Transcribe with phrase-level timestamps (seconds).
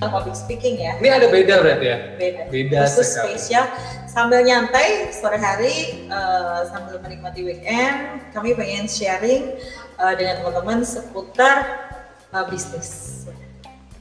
[0.00, 0.94] public speaking ya.
[0.96, 1.98] Ini ada beda berarti ya?
[2.14, 2.42] Beda.
[2.48, 3.34] Beda Khusus sekali.
[3.34, 3.64] spesial
[4.06, 9.58] sambil nyantai sore hari eh, sambil menikmati weekend, kami pengen sharing
[9.96, 11.56] eh, dengan teman-teman seputar
[12.30, 13.24] eh, bisnis.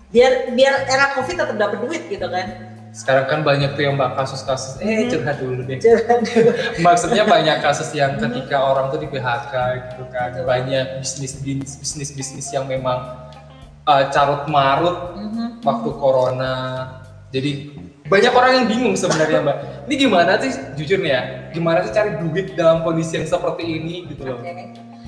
[0.07, 2.48] Biar biar era covid tetap dapat duit gitu kan.
[2.88, 5.09] Sekarang kan banyak tuh yang mbak kasus-kasus, eh Mhm.
[5.11, 5.77] curhat dulu deh.
[5.77, 6.18] Jangan
[6.88, 9.54] Maksudnya banyak kasus yang ketika orang tuh di PHK
[9.86, 10.45] gitu kan, Betul.
[10.50, 13.30] banyak bisnis bisnis bisnis yang memang
[13.86, 15.47] uh, carut marut Mhm.
[15.67, 16.55] Waktu corona.
[17.35, 17.75] Jadi
[18.08, 19.58] banyak orang yang bingung sebenarnya mbak.
[19.91, 21.21] Ini gimana sih jujur nih ya?
[21.52, 24.39] Gimana sih cari duit dalam kondisi yang seperti ini gitu loh?
[24.39, 24.52] Oke.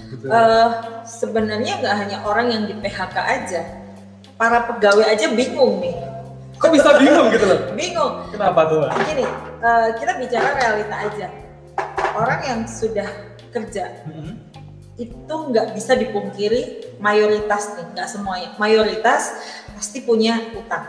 [0.09, 0.26] Gitu.
[0.26, 0.67] Eh,
[1.08, 3.62] sebenarnya nggak hanya orang yang di PHK aja,
[4.36, 5.95] para pegawai aja bingung nih.
[6.59, 7.59] Kok bisa bingung gitu loh?
[7.72, 8.14] Bingung.
[8.36, 8.91] Kenapa tuh mbak?
[9.08, 9.26] Gini,
[9.64, 11.28] eh, kita bicara realita aja.
[12.17, 13.08] Orang yang sudah
[13.53, 14.34] kerja Mhm.
[15.00, 16.62] itu nggak bisa dipungkiri
[17.00, 18.50] mayoritas nih, nggak semuanya.
[18.59, 19.31] Mayoritas
[19.80, 20.83] pasti punya utang,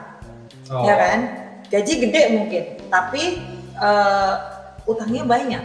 [0.66, 0.82] Oh.
[0.82, 1.18] ya kan?
[1.70, 3.38] Gaji gede mungkin, tapi
[3.78, 4.34] eh,
[4.84, 5.62] utangnya banyak.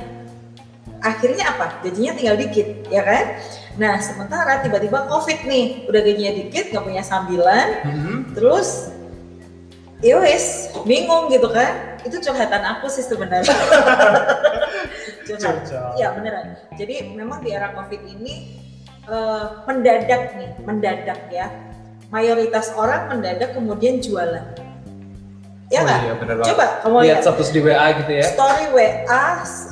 [1.02, 1.82] Akhirnya apa?
[1.82, 3.42] Gajinya tinggal dikit, ya kan?
[3.76, 8.16] Nah, sementara tiba-tiba COVID nih, udah gajinya dikit, nggak punya sambilan, Mhm.
[8.38, 8.94] terus
[10.00, 13.48] ya wes bingung gitu kan itu curhatan aku sih sebenarnya
[15.26, 15.66] Curhat.
[15.98, 18.60] Ya beneran jadi memang di era covid ini
[19.08, 21.48] eh, mendadak nih mendadak ya
[22.16, 24.46] mayoritas orang mendadak kemudian jualan
[25.68, 26.48] ya Oh nggak iya, bener banget.
[26.48, 28.26] coba kamu Lihat lihat status di WA gitu ya.
[28.30, 29.24] story WA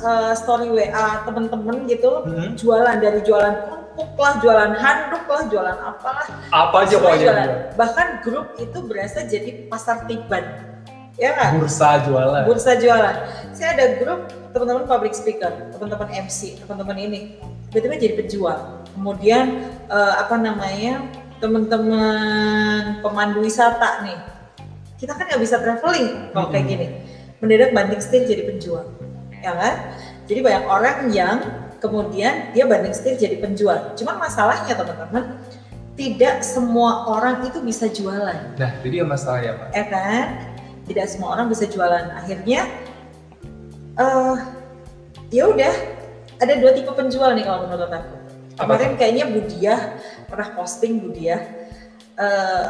[0.02, 2.48] eh, story WA temen-temen gitu Mhm.
[2.54, 7.22] jualan dari jualan kerupuk lah jualan handuk lah jualan apalah Apa aja pokoknya.
[7.22, 7.48] jualan.
[7.74, 10.42] Bahkan grup itu berasa jadi pasar tiban.
[11.14, 11.54] Ya kan?
[11.54, 12.42] Bursa jualan.
[12.42, 13.14] Bursa jualan.
[13.54, 17.38] Saya ada grup teman-teman public speaker, teman-teman MC, teman-teman ini.
[17.70, 18.58] Tiba-tiba jadi penjual.
[18.90, 19.46] Kemudian
[19.86, 21.06] eh, apa namanya?
[21.44, 24.16] Teman-teman pemandu wisata nih.
[24.96, 26.86] Kita kan nggak bisa traveling kalau kayak gini.
[27.44, 28.88] Mendadak banting setir jadi penjual.
[29.44, 29.92] Ya kan?
[30.24, 31.44] Jadi banyak orang yang
[31.84, 33.92] kemudian dia banding setir jadi penjual.
[33.92, 35.36] Cuma masalahnya teman-teman,
[36.00, 39.68] tidak semua orang itu bisa jualan, Nah, itu dia masalahnya pak.
[39.76, 40.26] ya kan?
[40.88, 42.08] Tidak semua orang bisa jualan.
[42.24, 42.64] Akhirnya,
[44.00, 44.36] eh
[45.28, 45.74] ya udah,
[46.40, 48.23] ada dua tipe penjual nih kalau menurut aku.
[48.54, 49.74] Apa Kemarin kayaknya Budia
[50.30, 51.42] pernah posting Budia.
[52.14, 52.66] Eh,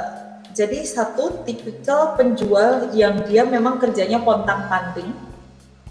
[0.56, 5.12] jadi satu tipikal penjual yang dia memang kerjanya pontang panting,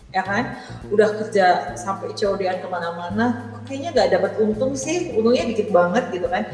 [0.09, 0.57] ya kan?
[0.89, 6.25] Udah kerja sampai COD-an ke mana-mana, kayaknya nggak dapat untung sih, untungnya dikit banget gitu
[6.31, 6.47] kan.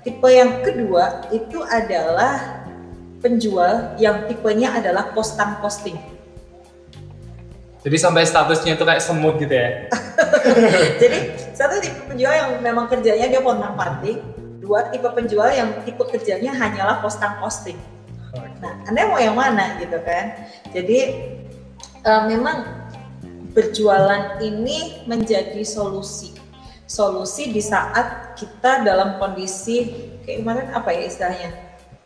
[0.00, 2.64] Tipe yang kedua itu adalah
[3.20, 6.00] penjual yang tipenya adalah postan posting.
[7.80, 9.88] Jadi sampai statusnya itu kayak semut gitu ya.
[11.02, 11.18] Jadi
[11.56, 14.20] satu tipe penjual yang memang kerjanya dia pontang panting,
[14.60, 17.80] dua tipe penjual yang tipe kerjanya hanyalah postan posting.
[18.60, 20.44] Nah, Anda mau yang mana gitu kan?
[20.76, 20.98] Jadi
[22.04, 22.68] eh, memang
[23.56, 26.36] berjualan ini menjadi solusi.
[26.84, 29.88] Solusi di saat kita dalam kondisi
[30.26, 31.50] kayak kemarin apa ya istilahnya?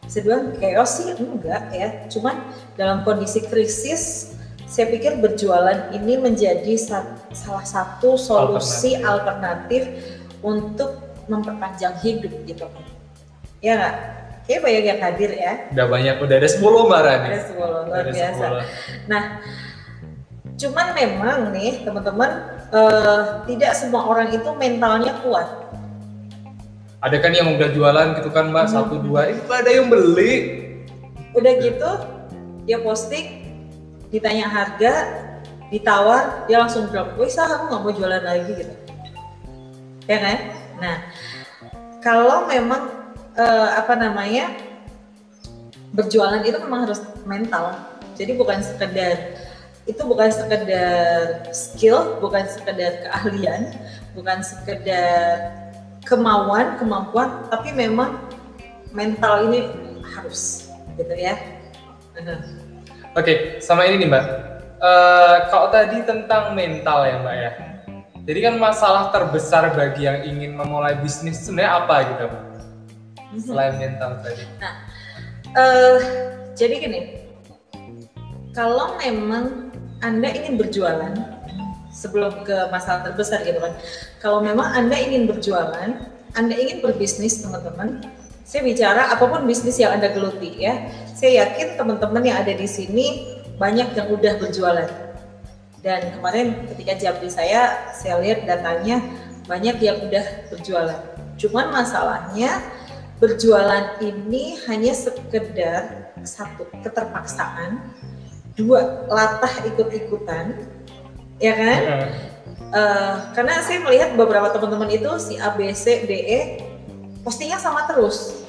[0.04, 1.88] Bisa bilang chaos sih enggak ya.
[2.12, 2.36] Cuman
[2.78, 9.88] dalam kondisi krisis saya pikir berjualan ini menjadi sa- salah satu solusi alternatif,
[10.44, 12.68] untuk memperpanjang hidup gitu.
[13.64, 13.94] Ya nggak?
[14.44, 15.52] Kayak banyak yang hadir ya.
[15.72, 17.56] Udah banyak, udah ada 10 mbak Ada 10
[17.88, 18.44] luar Ada biasa.
[18.44, 19.08] 10.
[19.08, 19.22] Nah,
[20.54, 22.30] cuman memang nih teman-teman
[22.68, 25.48] eh, tidak semua orang itu mentalnya kuat.
[27.00, 28.74] Ada kan yang udah jualan gitu kan mbak, Hmm.
[28.84, 30.60] satu dua, itu ada yang beli.
[31.32, 31.90] Udah gitu
[32.68, 33.43] dia posting,
[34.14, 34.94] ditanya harga,
[35.74, 37.18] ditawar, dia langsung drop.
[37.18, 38.74] Wih sah aku nggak mau jualan lagi gitu.
[40.06, 40.38] Ya kan?
[40.78, 40.96] Nah,
[41.98, 44.54] kalau memang eh, apa namanya
[45.90, 47.74] berjualan itu memang harus mental.
[48.14, 49.34] Jadi bukan sekedar
[49.84, 53.74] itu bukan sekedar skill, bukan sekedar keahlian,
[54.14, 55.50] bukan sekedar
[56.06, 58.16] kemauan, kemampuan, tapi memang
[58.94, 59.68] mental ini
[60.14, 61.34] harus gitu ya.
[62.14, 62.63] Benar.
[63.14, 64.24] Oke, sama ini nih mbak.
[64.82, 67.50] Eh, kalau tadi tentang mental ya mbak ya.
[68.26, 72.44] Jadi kan masalah terbesar bagi yang ingin memulai bisnis sebenarnya apa gitu mbak?
[73.38, 74.42] Selain mental tadi.
[75.54, 75.98] Eh,
[76.58, 77.00] jadi gini,
[78.50, 79.70] kalau memang
[80.02, 81.14] anda ingin berjualan
[81.94, 83.78] sebelum ke masalah terbesar gitu kan,
[84.18, 88.02] kalau memang anda ingin berjualan, anda ingin berbisnis teman-teman,
[88.44, 90.84] saya bicara apa pun bisnis yang anda geluti ya,
[91.16, 94.88] saya yakin teman-teman yang ada di sini banyak yang udah berjualan.
[95.80, 99.00] Dan kemarin ketika jambi saya, saya lihat datanya
[99.48, 101.00] banyak yang udah berjualan.
[101.40, 102.60] Cuman masalahnya
[103.20, 107.80] berjualan ini hanya sekedar satu keterpaksaan,
[108.56, 110.68] dua latah ikut-ikutan,
[111.40, 111.80] ya kan?
[112.74, 116.40] Uh, karena saya melihat beberapa teman-teman itu si A, B, C, D, E
[117.24, 118.44] postingnya sama terus.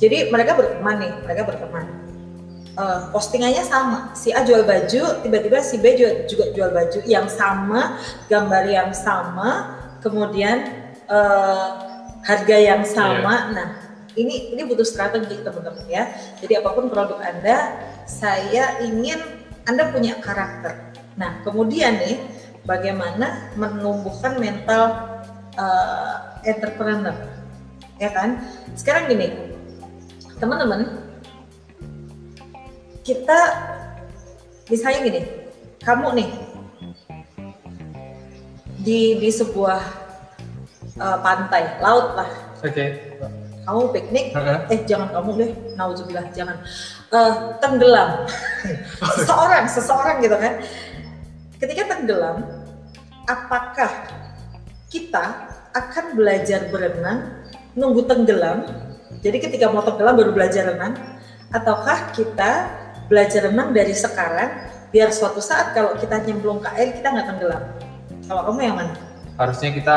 [0.00, 1.84] Jadi mereka berteman nih, mereka berteman.
[2.80, 7.28] Uh, postingannya sama, si A jual baju, tiba-tiba si B juga, juga jual baju yang
[7.28, 8.00] sama,
[8.32, 11.68] gambar yang sama, kemudian uh,
[12.24, 13.52] harga yang sama.
[13.52, 13.52] Yeah.
[13.52, 13.68] Nah,
[14.16, 16.08] ini ini butuh strategi teman-teman ya.
[16.40, 17.76] Jadi apa pun produk Anda,
[18.08, 19.20] saya ingin
[19.68, 20.96] Anda punya karakter.
[21.20, 22.16] Nah, kemudian nih
[22.64, 25.20] bagaimana menumbuhkan mental
[25.60, 27.29] uh, entrepreneur.
[28.00, 28.40] Ya kan?
[28.72, 29.28] Sekarang gini,
[30.40, 31.04] teman-teman,
[33.04, 33.38] kita
[34.72, 35.20] misalnya gini,
[35.84, 36.30] kamu nih
[38.80, 39.80] di di sebuah
[40.96, 42.30] uh, pantai, laut lah.
[42.64, 42.72] Oke.
[42.72, 42.88] Okay.
[43.68, 44.72] Kamu piknik, uh -huh.
[44.72, 46.56] eh jangan kamu deh, nauzubillah, jangan
[47.12, 48.24] uh, tenggelam.
[49.20, 50.64] seseorang, seseorang gitu kan.
[51.60, 52.48] Ketika tenggelam,
[53.28, 54.08] apakah
[54.88, 57.39] kita akan belajar berenang
[57.74, 58.66] nunggu tenggelam?
[59.20, 60.96] Jadi ketika mau tenggelam baru belajar renang,
[61.52, 62.70] ataukah kita
[63.10, 67.62] belajar renang dari sekarang biar suatu saat kalau kita nyemplung ke air kita nggak tenggelam?
[68.26, 68.94] Kalau kamu yang mana?
[69.34, 69.96] Harusnya kita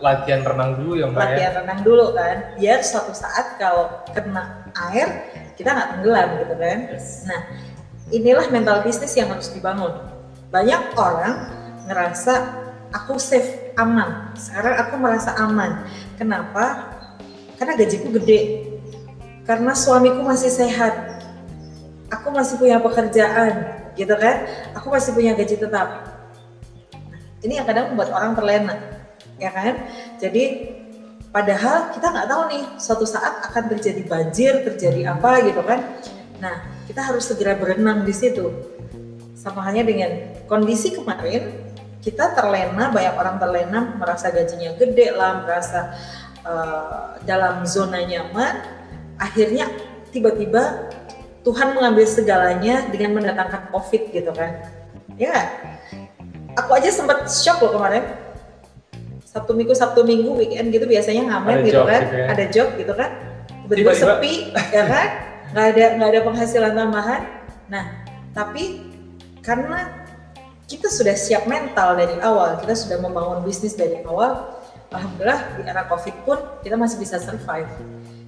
[0.00, 1.24] latihan renang dulu ya mbak ya?
[1.28, 1.58] latihan ya?
[1.60, 5.08] renang dulu kan biar suatu saat kalau kena air
[5.60, 7.28] kita nggak tenggelam gitu kan yes.
[7.28, 7.40] nah
[8.08, 9.92] inilah mental bisnis yang harus dibangun
[10.48, 11.52] banyak orang
[11.84, 12.34] ngerasa
[12.96, 15.84] aku safe aman sekarang aku merasa aman
[16.16, 16.96] kenapa
[17.60, 18.40] karena gajiku gede
[19.44, 21.20] karena suamiku masih sehat
[22.08, 25.88] aku masih punya pekerjaan gitu kan aku masih punya gaji tetap
[26.96, 29.00] nah, ini yang kadang membuat orang terlena
[29.40, 29.74] ya kan?
[30.20, 30.44] Jadi
[31.32, 35.80] padahal kita nggak tahu nih suatu saat akan terjadi banjir, terjadi apa gitu kan?
[36.38, 38.52] Nah kita harus segera berenang di situ.
[39.34, 45.96] Sama halnya dengan kondisi kemarin kita terlena, banyak orang terlena merasa gajinya gede lah, merasa
[46.44, 48.60] uh, dalam zona nyaman,
[49.16, 49.68] akhirnya
[50.10, 50.90] tiba-tiba
[51.40, 54.60] Tuhan mengambil segalanya dengan mendatangkan COVID gitu kan.
[55.16, 55.48] Ya,
[56.56, 58.04] aku aja sempat shock loh kemarin.
[59.24, 62.02] Sabtu Minggu Sabtu Minggu weekend gitu biasanya ngamen gitu kan.
[62.02, 62.26] gitu ya.
[62.34, 63.10] ada job gitu kan.
[63.70, 63.94] Tiba-tiba.
[63.94, 65.08] sepi ya kan?
[65.54, 67.22] Nggak ada nggak ada penghasilan tambahan.
[67.70, 67.84] Nah
[68.34, 68.90] tapi
[69.38, 70.00] karena
[70.66, 74.59] kita sudah siap mental dari awal kita sudah membangun bisnis dari awal
[74.90, 77.70] alhamdulillah di era covid pun kita masih bisa survive.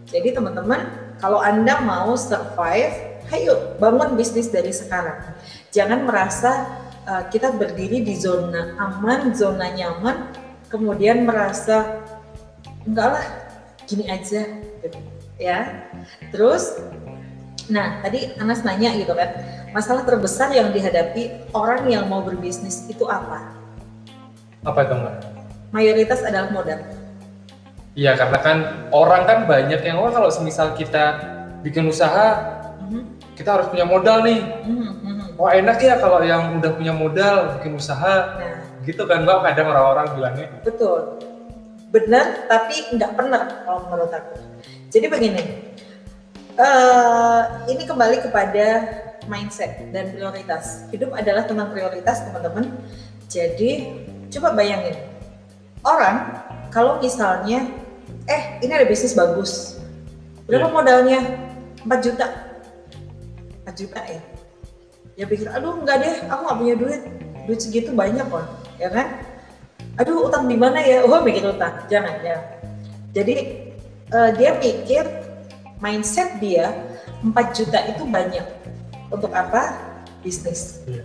[0.07, 0.87] Jadi teman-teman
[1.19, 5.35] kalau anda mau survive ayo bangun bisnis dari sekarang.
[5.75, 10.31] Jangan merasa uh, kita berdiri di zona aman zona nyaman
[10.71, 12.03] kemudian merasa
[12.87, 13.27] enggak lah
[13.87, 14.47] gini aja
[14.83, 14.99] gitu
[15.41, 15.89] ya.
[16.31, 16.79] Terus
[17.71, 19.33] nah tadi Anas nanya gitu kan
[19.71, 23.55] masalah terbesar yang dihadapi orang yang mau berbisnis itu apa?
[24.63, 25.32] Apa itu mbak
[25.73, 26.79] mayoritas adalah modal.
[27.93, 28.57] Iya karena kan
[28.93, 31.21] orang kan banyak yang wah kalau semisal kita
[31.61, 32.41] bikin usaha
[32.81, 33.03] mm-hmm.
[33.37, 34.41] kita harus punya modal nih.
[34.65, 35.37] Mm-hmm.
[35.41, 38.15] wah enak ya kalau yang udah punya modal bikin usaha.
[38.39, 38.61] Nah.
[38.85, 40.49] Gitu kan mbak kadang orang-orang bilangnya.
[40.65, 41.21] Betul.
[41.93, 44.41] Benar tapi nggak pernah kalau menurut aku.
[44.93, 45.43] Jadi begini
[46.57, 48.67] uh, ini kembali kepada
[49.29, 50.89] mindset dan prioritas.
[50.89, 52.73] Hidup adalah tentang prioritas teman-teman.
[53.29, 54.01] Jadi
[54.33, 55.12] coba bayangin
[55.83, 57.69] orang kalau misalnya
[58.27, 59.79] eh ini ada bisnis bagus.
[60.47, 60.75] Berapa yeah.
[60.75, 61.21] modalnya?
[61.85, 62.27] 4 juta.
[63.67, 64.23] 4 juta ya?
[65.19, 67.03] Ya pikir aduh enggak deh aku nggak punya duit.
[67.45, 68.47] Duit segitu banyak kok
[68.79, 69.21] ya kan?
[70.01, 71.05] Aduh utang di mana ya?
[71.05, 71.75] Oh mikir utang.
[71.91, 72.39] Jangan ya
[73.13, 73.69] jadi
[74.09, 75.05] uh, dia pikir
[75.79, 76.73] mindset dia
[77.21, 78.47] 4 juta itu banyak.
[79.13, 79.77] Untuk apa?
[80.25, 80.81] Bisnis.
[80.89, 81.05] Yeah.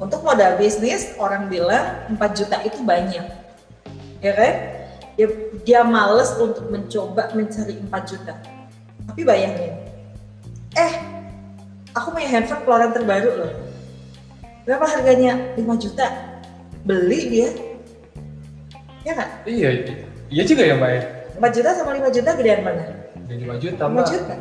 [0.00, 3.39] untuk modal bisnis orang bilang 4 juta itu banyak
[4.20, 4.54] ya kan?
[5.16, 5.28] Dia,
[5.68, 8.34] dia males untuk mencoba mencari 4 juta.
[9.10, 9.74] Tapi bayangin.
[10.78, 10.92] Eh
[11.92, 13.52] aku punya handphone keluaran terbaru loh.
[14.64, 15.36] Berapa harganya?
[15.58, 16.06] 5 juta.
[16.86, 17.48] Beli dia.
[19.04, 19.96] Ya kan iya
[20.28, 21.02] iya juga ya mbak ya.
[21.40, 22.84] 4 juta sama 5 juta gedean mana?
[23.28, 24.06] 5 juta 5 mbak.
[24.08, 24.34] juta.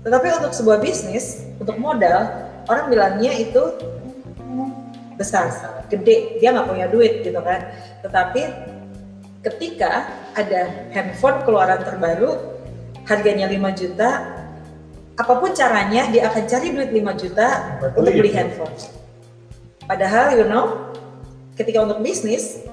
[0.00, 2.24] Tetapi untuk sebuah bisnis untuk modal
[2.68, 3.76] orang bilangnya itu
[5.20, 5.52] besar,
[5.92, 6.40] gede.
[6.40, 7.68] Dia nggak punya duit gitu kan?
[8.00, 8.40] Tetapi
[9.40, 12.36] ketika ada handphone keluaran terbaru
[13.08, 14.08] harganya 5 juta
[15.16, 17.46] apa pun caranya dia akan cari duit 5 juta
[17.84, 18.72] untuk beli handphone.
[19.84, 20.92] Padahal you know,
[21.56, 22.64] ketika untuk bisnis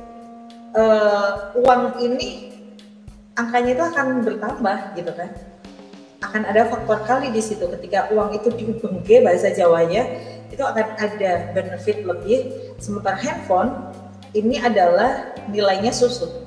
[0.76, 2.56] uh, uang ini
[3.36, 5.32] angkanya itu akan bertambah gitu kan.
[6.24, 7.68] Akan ada faktor kali di situ.
[7.68, 10.08] Ketika uang itu diubengke bahasa Jawanya
[10.50, 12.72] itu akan ada benefit lebih.
[12.80, 13.92] Sementara handphone
[14.32, 16.47] ini adalah nilainya susut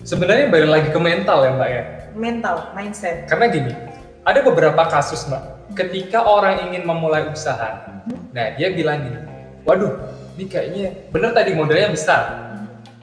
[0.00, 1.84] Sebenarnya balik lagi ke mental ya mbak ya.
[2.16, 3.28] mental mindset.
[3.28, 3.72] Karena gini,
[4.24, 7.86] ada beberapa kasus mbak, ketika orang ingin memulai usaha,
[8.34, 9.20] nah dia bilang gini,
[9.62, 9.94] waduh,
[10.34, 12.22] ini kayaknya bener tadi modalnya besar,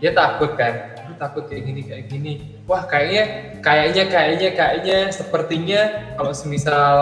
[0.01, 2.33] dia takut kan, Aduh, takut kayak gini kayak gini,
[2.67, 3.23] wah kayaknya,
[3.63, 5.81] kayaknya, kayaknya, kayaknya, sepertinya
[6.19, 6.93] kalau semisal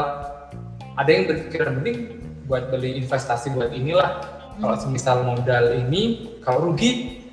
[0.93, 4.21] ada yang berpikiran mending buat beli investasi buat inilah,
[4.61, 7.24] kalau semisal modal ini, kalau rugi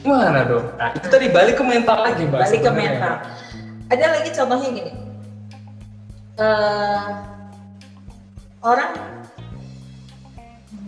[0.00, 0.64] gimana dong?
[0.76, 0.90] Nah.
[0.96, 2.40] Itu tadi balik ke mental lagi mbak.
[2.48, 3.14] balik ke mental.
[3.90, 4.92] Ada lagi contohnya gini.
[6.40, 7.06] Eh,
[8.64, 8.92] orang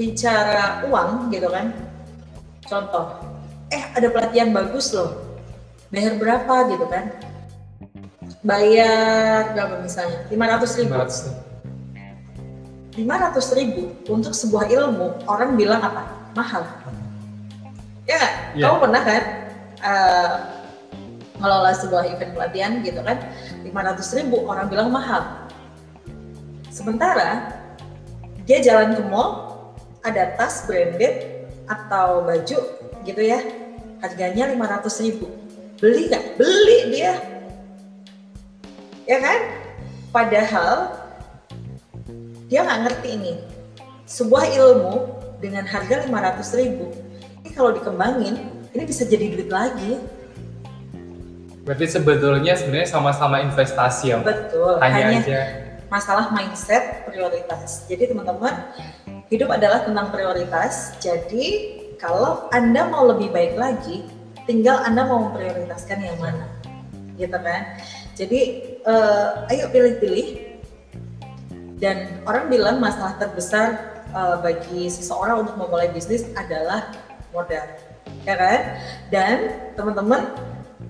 [0.00, 1.76] bicara uang gitu kan.
[2.64, 3.20] Contoh
[3.72, 5.12] eh ada pelatihan bagus loh.
[5.92, 6.54] Bayar berapa?
[6.72, 7.12] gitu kan.
[8.40, 10.24] Bayar berapa misalnya?
[10.32, 10.92] 500 ribu.
[10.96, 12.96] 500.
[12.96, 16.04] 500 ribu untuk sebuah ilmu orang bilang apa?
[16.32, 16.64] Mahal
[18.12, 18.64] ya nggak Iya.
[18.68, 19.22] kamu pernah kan
[19.80, 20.32] eh,
[21.42, 23.18] ngelola sebuah event pelatihan gitu kan?
[23.66, 25.48] 500 ribu orang bilang mahal.
[26.70, 27.50] Sementara
[28.46, 29.50] dia jalan ke mall
[30.06, 32.58] ada tas branded atau baju
[33.02, 33.42] gitu ya.
[33.98, 35.26] Harganya 500 ribu.
[35.82, 36.24] Beli nggak?
[36.38, 37.14] Beli dia.
[39.08, 39.38] Ya kan?
[40.14, 40.94] Padahal
[42.46, 43.34] dia nggak ngerti ini.
[44.06, 44.94] Sebuah ilmu
[45.42, 46.92] dengan harga 500 ribu
[47.54, 50.00] kalau dikembangin ini bisa jadi duit lagi
[51.62, 57.84] Berarti sebetulnya sebenarnya sama-sama investasi ya, betul hanya, hanya aja masalah mindset prioritas.
[57.84, 58.72] Jadi teman-teman,
[59.28, 60.96] hidup adalah tentang prioritas.
[61.04, 64.08] Jadi kalau Anda mau lebih baik lagi,
[64.48, 66.48] tinggal Anda mau memprioritaskan yang mana.
[67.20, 67.76] Gitu kan?
[68.16, 68.40] Jadi
[68.80, 70.56] eh, ayo pilih-pilih.
[71.76, 76.88] Dan orang bilang masalah terbesar eh, bagi seseorang untuk memulai bisnis adalah
[77.32, 77.66] modal.
[78.22, 78.60] Ya kan?
[79.08, 79.36] Dan
[79.74, 80.20] teman-teman,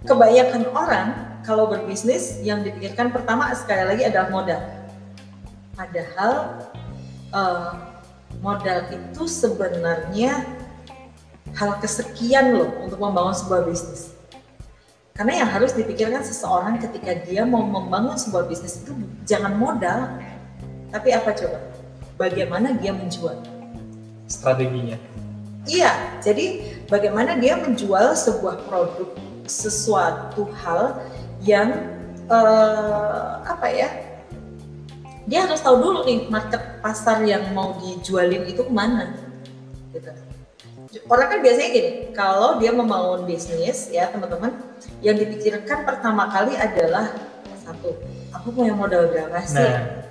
[0.05, 1.07] kebanyakan orang
[1.47, 4.61] kalau berbisnis yang dipikirkan pertama sekali lagi adalah modal.
[5.73, 6.35] Padahal
[7.33, 7.73] eh,
[8.43, 10.45] modal itu sebenarnya
[11.57, 14.13] hal kesekian loh untuk membangun sebuah bisnis.
[15.13, 18.97] Karena yang harus dipikirkan seseorang ketika dia mau membangun sebuah bisnis itu
[19.29, 20.09] jangan modal,
[20.89, 21.61] tapi apa coba?
[22.17, 23.37] Bagaimana dia menjual?
[24.33, 24.97] strateginya.
[25.62, 29.14] Iya, jadi bagaimana dia menjual sebuah produk,
[29.47, 30.99] sesuatu hal
[31.47, 31.71] yang
[32.26, 33.88] eh, apa ya?
[35.31, 39.14] Dia harus tahu dulu nih market pasar yang mau dijualin itu ke mana.
[39.95, 40.11] Gitu.
[41.07, 44.50] Orang kan biasanya gini, kalau dia membangun bisnis ya teman-teman,
[44.99, 47.07] yang dipikirkan pertama kali adalah
[47.62, 47.97] satu,
[48.35, 49.62] aku punya modal berapa sih?
[49.62, 50.02] Nah,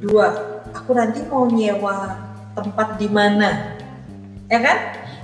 [0.00, 0.32] Dua,
[0.72, 2.16] aku nanti mau nyewa
[2.56, 3.79] tempat di mana?
[4.50, 4.78] Ya kan?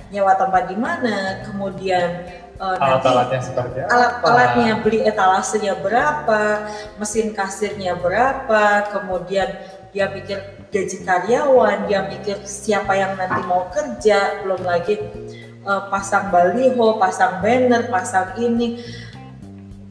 [0.07, 1.43] Nyewa tempat di mana?
[1.43, 2.09] Kemudian
[2.57, 3.89] nanti alat-alatnya seperti apa?
[3.93, 6.65] alat-alatnya beli etalasenya berapa,
[6.97, 9.45] mesin kasirnya berapa, kemudian
[9.93, 10.41] dia pikir
[10.73, 14.97] gaji karyawan, dia pikir siapa yang nanti mau kerja, belum lagi
[15.61, 18.81] eh, pasang baliho, pasang banner, pasang ini.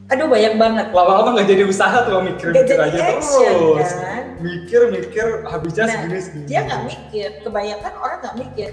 [0.07, 0.85] Aduh banyak banget.
[0.91, 3.91] Lama-lama nggak jadi usaha tuh mikir-mikir Nggak jadi aja action, terus.
[3.95, 4.23] kan?
[4.39, 6.45] Mikir-mikir habisnya Nah, segini segini.
[6.47, 8.69] dia nggak mikir kebanyakan orang nggak mikir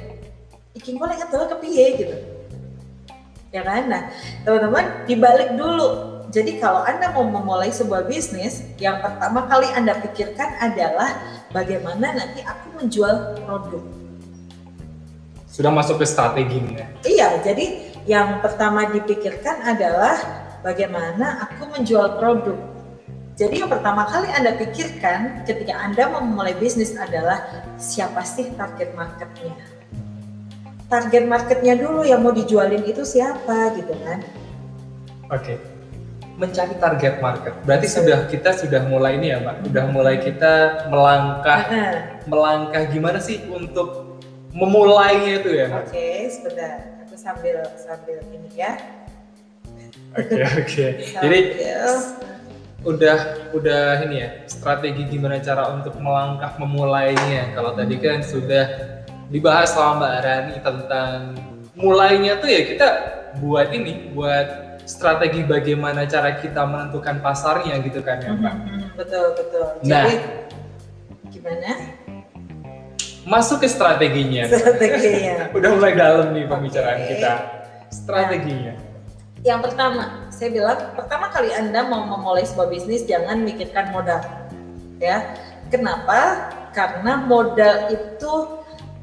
[0.74, 2.16] iking gue lagi ke piye gitu.
[3.54, 3.86] Ya kan?
[3.86, 4.10] Nah
[4.42, 6.12] teman-teman dibalik dulu.
[6.34, 11.14] Jadi kalau anda mau memulai sebuah bisnis yang pertama kali anda pikirkan adalah
[11.54, 13.82] bagaimana nanti aku menjual produk.
[15.46, 16.86] Sudah masuk ke strategi ya.
[17.06, 20.18] iya jadi yang pertama dipikirkan adalah
[20.66, 22.58] bagaimana aku menjual produk.
[23.34, 27.42] Jadi yang pertama kali Anda pikirkan ketika Anda mau memulai bisnis adalah
[27.78, 29.54] siapa sih target marketnya.
[30.94, 34.22] Target marketnya dulu yang mau dijualin itu siapa gitu kan.
[35.26, 35.58] Oke.
[36.38, 37.50] Mencari target market.
[37.66, 39.56] Berarti sudah kita sudah mulai ini ya, Mbak.
[39.66, 41.94] Sudah mulai kita melangkah Nah,
[42.30, 44.22] melangkah gimana sih untuk
[44.54, 45.66] memulainya itu ya?
[45.82, 47.02] Oke, sebentar.
[47.02, 48.78] Aku sambil sambil ini ya.
[50.14, 50.86] Oke, oke.
[51.10, 52.22] Jadi Sambil-
[52.86, 53.18] udah
[53.50, 58.93] udah ini ya strategi gimana cara untuk melangkah memulainya kalau tadi kan sudah
[59.28, 61.16] dibahas sama Mbak Rani tentang
[61.74, 62.88] mulainya tuh ya kita
[63.40, 69.26] buat ini buat strategi bagaimana cara kita menentukan pasarnya gitu kan ya Mbak Mhm, betul
[69.34, 69.64] betul.
[69.82, 70.04] Nah.
[70.06, 70.14] Jadi
[71.32, 71.70] gimana
[73.24, 75.48] masuk ke strateginya strateginya?
[75.56, 77.08] udah mulai dalam nih pembicaraan Oke.
[77.16, 77.32] kita
[77.88, 78.74] strateginya
[79.44, 84.24] Yang pertama, saya bilang pertama kali Anda mau memulai sebuah bisnis jangan mikirkan modal.
[84.96, 85.36] Ya.
[85.68, 86.48] Kenapa?
[86.72, 88.32] Karena modal itu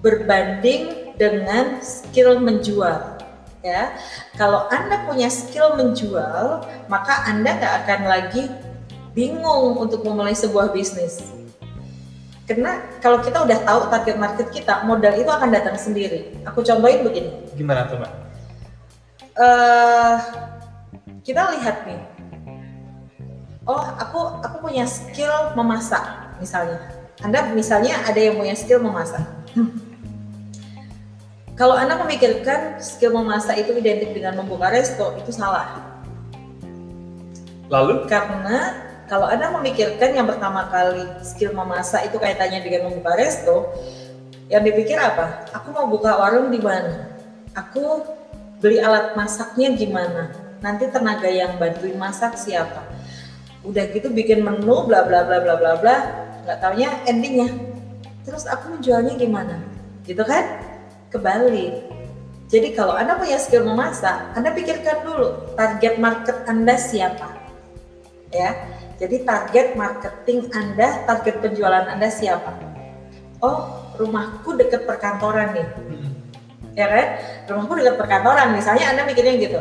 [0.02, 3.22] berbanding dengan skill menjual.
[3.62, 3.94] Ya,
[4.42, 8.50] kalau Anda punya skill menjual, maka Anda nggak akan lagi
[9.14, 11.22] bingung untuk memulai sebuah bisnis.
[12.50, 16.34] Karena kalau kita udah tahu target market kita, modal itu akan datang sendiri.
[16.50, 17.32] Aku contohin begini.
[17.54, 18.12] Gimana tuh, Mbak?
[19.38, 20.16] Uh,
[21.22, 22.02] kita lihat nih.
[23.70, 26.02] Oh, aku aku punya skill memasak
[26.42, 26.82] misalnya.
[27.22, 29.22] Anda misalnya ada yang punya skill memasak.
[31.62, 35.78] Kalau Anda memikirkan skill memasak itu identik dengan membuka resto, itu salah.
[37.70, 38.10] Lalu?
[38.10, 43.70] Karena kalau Anda memikirkan yang pertama kali skill memasak itu kaitannya dengan membuka resto,
[44.50, 45.46] yang dipikir apa?
[45.54, 47.14] Aku mau buka warung di mana?
[47.54, 48.10] Aku
[48.58, 50.34] beli alat masaknya gimana?
[50.66, 52.90] Nanti tenaga yang bantuin masak siapa?
[53.62, 55.98] Udah gitu bikin menu bla bla bla bla bla bla,
[56.42, 57.54] nggak taunya endingnya.
[58.26, 59.62] Terus aku menjualnya gimana?
[60.10, 60.71] Gitu kan?
[61.12, 61.86] Kebalik.
[62.48, 67.36] Jadi kalau Anda punya skill memasak, Anda pikirkan dulu target market Anda siapa.
[68.32, 68.56] Ya
[69.02, 72.54] jadi target marketing Anda, target penjualan Anda siapa?
[73.42, 75.66] Oh, rumahku dekat perkantoran nih.
[76.78, 77.08] Ya kan?
[77.50, 78.54] Rumahku dekat perkantoran.
[78.54, 79.58] Misalnya Anda mikirnya gitu.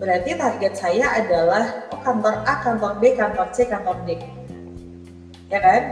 [0.00, 4.24] Berarti target saya adalah oh, kantor A, kantor B, kantor C, kantor D.
[5.52, 5.82] Ya kan?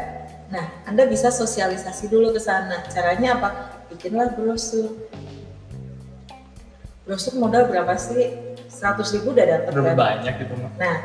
[0.48, 2.80] Nah, Anda bisa sosialisasi dulu ke sana.
[2.88, 3.75] Caranya apa?
[3.96, 4.92] Bikinlah brosur.
[7.08, 8.36] Brosur modal berapa sih?
[8.68, 9.96] 100 ribu udah dapat kan?
[9.96, 10.52] banyak gitu.
[10.76, 10.96] Nah,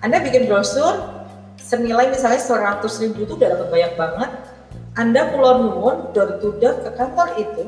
[0.00, 1.20] Anda bikin brosur,
[1.60, 4.30] senilai misalnya 100 ribu itu udah dapat banyak banget
[4.98, 7.64] anda pulau nuwun door to door ke kantor itu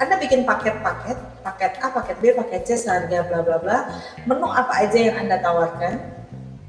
[0.00, 3.78] anda bikin paket-paket paket A, paket B, paket C seharga bla bla bla
[4.24, 6.00] menu apa aja yang anda tawarkan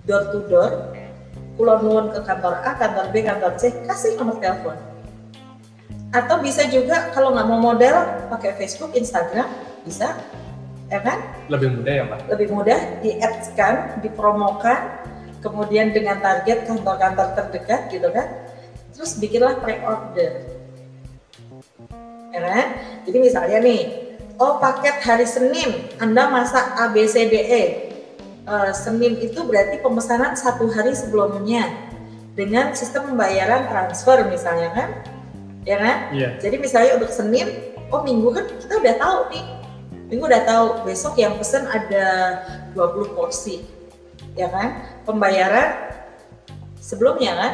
[0.03, 0.91] door to door
[1.55, 4.75] pulau nuwun ke kantor A, kantor B, kantor C kasih nomor telepon
[6.13, 9.49] atau bisa juga kalau nggak mau model pakai Facebook, Instagram
[9.81, 10.13] bisa.
[10.93, 11.25] Ya kan?
[11.49, 12.19] Lebih mudah ya Mbak?
[12.29, 15.01] Lebih mudah, di-ads-kan, dipromokan,
[15.41, 18.29] kemudian dengan target kantor-kantor terdekat gitu kan.
[18.93, 20.45] Terus bikinlah pre-order.
[22.29, 22.67] Ya kan?
[23.09, 23.81] Jadi misalnya nih
[24.37, 27.63] oh paket hari Senin Anda masak ABCDE
[28.47, 31.69] uh, Senin itu berarti pemesanan satu hari sebelumnya
[32.33, 34.89] dengan sistem pembayaran transfer misalnya kan
[35.63, 35.97] ya kan?
[36.11, 36.31] Yeah.
[36.39, 39.45] jadi misalnya untuk Senin oh minggu kan kita udah tahu nih.
[40.11, 42.05] Minggu udah tahu besok yang pesen ada
[42.77, 43.65] 20 porsi.
[44.37, 45.01] Ya kan?
[45.07, 45.89] Pembayaran
[46.77, 47.53] sebelumnya kan?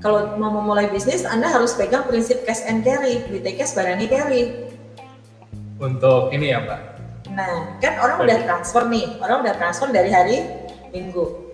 [0.00, 3.24] Kalau mau memulai bisnis Anda harus pegang prinsip cash and carry.
[3.28, 4.72] Duit cash barangnya carry.
[5.76, 6.96] Untuk ini ya Mbak
[7.36, 9.20] nah kan orang udah transfer nih.
[9.20, 10.36] Orang udah transfer dari hari
[10.88, 11.52] minggu.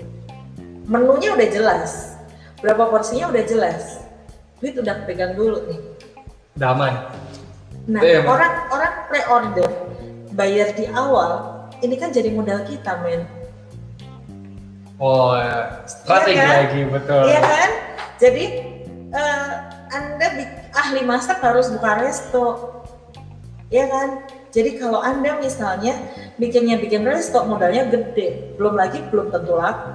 [0.87, 2.15] Menunya udah jelas.
[2.63, 4.02] Berapa porsinya udah jelas
[4.63, 5.81] duit udah pegang dulu nih
[6.57, 6.95] udah aman
[7.91, 9.69] nah ya, orang orang pre-order
[10.39, 13.27] bayar di awal ini kan jadi modal kita men
[15.03, 15.83] Oh, ya.
[15.91, 16.55] strategi ya kan?
[16.63, 17.23] lagi betul.
[17.27, 17.71] Iya kan?
[18.23, 18.45] Jadi
[19.11, 19.53] uh,
[19.91, 20.27] Anda
[20.79, 22.47] ahli masak harus buka resto.
[23.67, 24.09] Iya kan?
[24.55, 25.99] Jadi kalau Anda misalnya
[26.39, 29.91] bikinnya bikin resto modalnya gede, belum lagi belum tentu laku.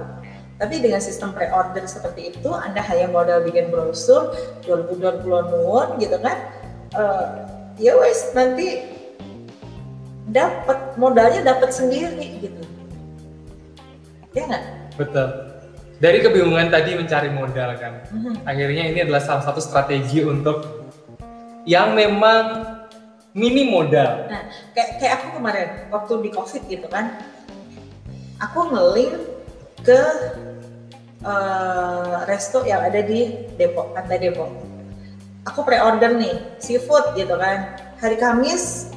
[0.58, 4.34] Tapi dengan sistem pre-order seperti itu, Anda hanya modal bikin brosur,
[4.66, 6.36] jual bulan bulan nuwun gitu kan.
[6.98, 7.46] Uh,
[7.78, 8.90] ya wes nanti
[10.34, 12.62] dapat modalnya dapat sendiri gitu.
[14.34, 14.64] Ya nggak?
[14.98, 15.28] Betul.
[15.98, 18.46] Dari kebingungan tadi mencari modal kan, hmm.
[18.46, 20.86] akhirnya ini adalah salah satu strategi untuk
[21.66, 22.78] yang memang
[23.34, 24.30] mini modal.
[24.30, 24.46] Nah,
[24.78, 27.18] kayak kayak aku kemarin waktu di covid gitu kan,
[28.38, 29.37] aku ngelink
[29.82, 30.00] ke
[31.22, 34.50] uh, resto yang ada di Depok, Pantai Depok.
[35.46, 38.92] Aku pre-order nih seafood gitu kan, hari Kamis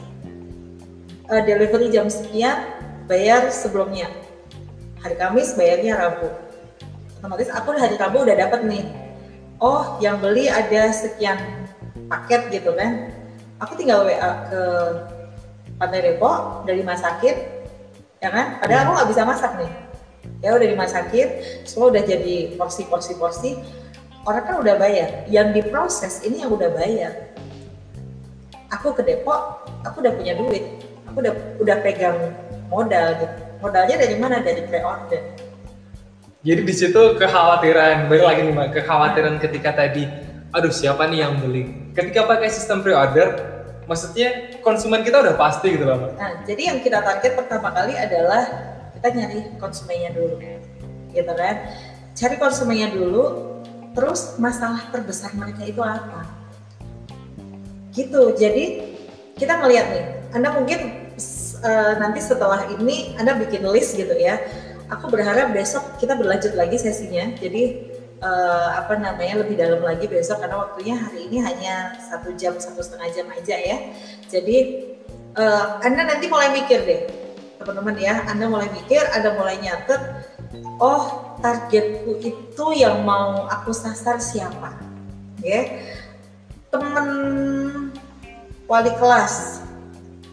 [1.32, 2.76] uh, delivery jam sekian,
[3.08, 4.12] bayar sebelumnya.
[5.02, 6.30] Hari Kamis bayarnya Rabu.
[7.22, 8.86] Otomatis aku hari Rabu udah dapat nih.
[9.62, 11.38] Oh yang beli ada sekian
[12.10, 13.14] paket gitu kan.
[13.62, 14.62] Aku tinggal WA ke
[15.78, 17.38] Pantai Depok dari masakin
[18.22, 18.58] ya kan?
[18.58, 19.91] Padahal aku nggak bisa masak nih
[20.42, 21.28] ya udah dimasakin
[21.64, 23.58] semua udah jadi porsi-porsi porsi
[24.26, 25.26] orang kan udah bayar.
[25.30, 27.34] Yang diproses ini yang udah bayar.
[28.74, 30.66] Aku ke Depok aku udah punya duit.
[31.10, 32.18] Aku udah udah pegang
[32.70, 33.36] modal gitu.
[33.62, 34.42] Modalnya dari mana?
[34.42, 35.22] Dari pre-order.
[36.42, 38.68] Jadi di situ kekhawatiran balik lagi nih mbak.
[38.82, 40.10] Kekhawatiran ketika tadi
[40.52, 41.94] aduh siapa nih yang beli?
[41.94, 43.52] Ketika pakai sistem pre-order
[43.92, 48.48] maksudnya konsumen kita udah pasti gitu loh nah jadi yang kita target pertama kali adalah
[49.02, 50.38] kita nyari konsumennya dulu
[51.10, 51.56] gitu kan?
[52.14, 53.50] Cari konsumennya dulu
[53.98, 56.30] terus masalah terbesar mereka itu apa?
[57.98, 58.38] Gitu.
[58.38, 58.94] Jadi
[59.42, 60.06] kita ngeliat nih
[60.38, 61.10] anda mungkin
[61.66, 64.38] uh, nanti setelah ini anda bikin list gitu ya.
[64.94, 67.34] Aku berharap besok kita berlanjut lagi sesinya.
[67.42, 67.90] Jadi
[68.22, 72.86] uh, apa namanya lebih dalam lagi besok karena waktunya hari ini hanya satu jam satu
[72.86, 73.78] setengah jam aja ya.
[74.30, 74.58] Jadi
[75.42, 77.21] uh, anda nanti mulai mikir deh
[77.62, 78.26] teman-teman ya.
[78.26, 80.02] Anda mulai mikir anda mulai nyatet
[80.82, 84.74] oh targetku itu yang mau aku sasar siapa?
[85.46, 85.86] Ya.
[86.74, 87.08] Teman
[88.66, 89.62] wali kelas.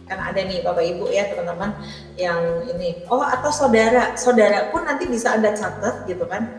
[0.09, 1.77] Kan ada nih bapak ibu ya teman-teman
[2.17, 4.17] yang ini oh atau saudara?
[4.17, 6.49] Saudara pun nanti bisa anda catat gitu kan.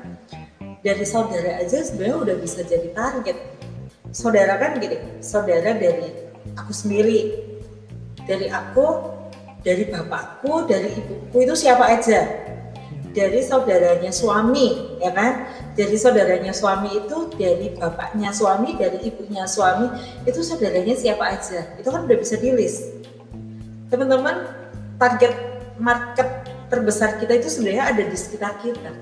[0.81, 3.37] Dari saudara aja sebenarnya udah bisa jadi target.
[4.15, 7.51] Saudara kan gini saudara dari aku sendiri
[8.25, 9.19] dari aku
[9.61, 12.49] dari bapakku dari ibuku itu siapa aja?
[13.11, 15.51] Dari saudaranya suami ya kan?
[15.75, 19.91] Dari saudaranya suami itu dari bapaknya suami dari ibunya suami
[20.23, 21.75] itu saudaranya siapa aja?
[21.77, 23.01] Itu kan udah bisa di list
[23.91, 24.47] teman-teman
[25.03, 25.35] target
[25.83, 28.95] market terbesar kita itu sebenarnya ada di sekitar kita.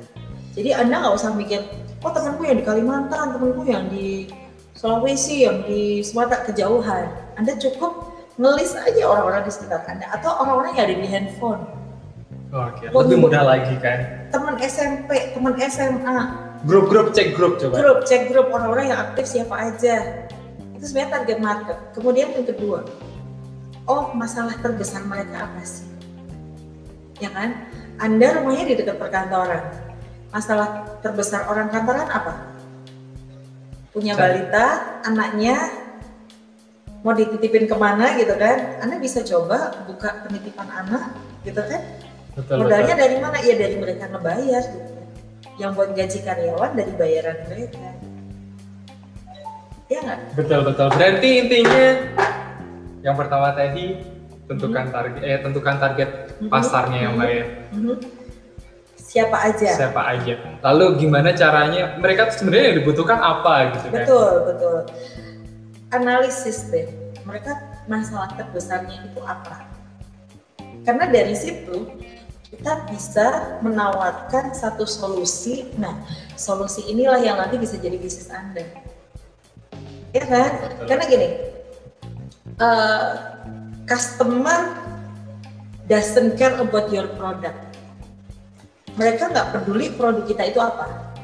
[0.56, 1.60] Jadi Anda nggak usah mikir,
[2.00, 4.32] oh temanku yang di Kalimantan, temanku yang di
[4.72, 7.06] Sulawesi, yang di Sumatera kejauhan.
[7.36, 8.07] Anda cukup
[8.38, 11.62] ngelis aja orang-orang di sekitar Anda atau orang-orang yang ada di handphone.
[12.48, 14.30] Oke, lebih mudah lagi kan.
[14.32, 16.18] Teman SMP, teman SMA.
[16.64, 17.74] Grup-grup cek grup coba.
[17.76, 20.24] Grup cek grup orang-orang yang aktif siapa aja.
[20.72, 21.78] Itu sebenarnya target market.
[21.92, 22.88] Kemudian yang kedua,
[23.84, 25.84] oh masalah terbesar mereka apa sih?
[27.20, 27.68] Ya kan?
[28.00, 29.88] Anda rumahnya di dekat perkantoran
[30.28, 32.52] masalah terbesar orang kantoran apa?
[33.92, 35.56] Punya balita, anaknya
[37.08, 38.84] mau dititipin ke mana gitu kan?
[38.84, 41.80] Anda bisa coba buka penitipan anak gitu kan?
[42.36, 43.04] Betul, Modalnya betul.
[43.08, 43.36] dari mana?
[43.40, 45.08] Ya dari mereka ngebayar gitu kan.
[45.56, 47.88] Yang buat gaji karyawan dari bayaran mereka.
[49.88, 50.20] Ya nggak?
[50.36, 50.86] Betul betul.
[50.92, 51.86] Berarti intinya
[53.00, 54.04] yang pertama tadi
[54.44, 54.92] tentukan hmm.
[54.92, 56.10] target eh tentukan target
[56.44, 56.50] hmm.
[56.52, 57.46] pasarnya yang bayar.
[57.72, 57.96] Hmm
[59.08, 59.70] siapa aja.
[59.72, 60.34] Siapa aja.
[60.60, 61.96] Lalu gimana caranya?
[61.96, 64.04] Mereka sebenarnya yang dibutuhkan apa gitu kan?
[64.04, 64.78] Betul, betul.
[65.88, 66.97] Analisis deh.
[67.28, 67.52] Mereka
[67.84, 69.68] masalah terbesarnya itu apa?
[70.88, 71.92] Karena dari situ
[72.48, 75.68] kita bisa menawarkan satu solusi.
[75.76, 76.00] Nah,
[76.32, 78.64] solusi inilah yang nanti bisa jadi bisnis Anda.
[80.16, 80.72] Ya kan?
[80.88, 81.28] Karena gini,
[82.56, 83.36] uh,
[83.84, 84.72] customer
[85.84, 87.68] doesn't care about your product
[88.98, 91.14] mereka nggak peduli produk kita itu apa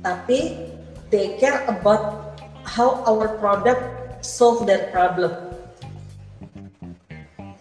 [0.00, 0.70] tapi
[1.10, 3.82] they care about how our product
[4.28, 5.32] solve their problem.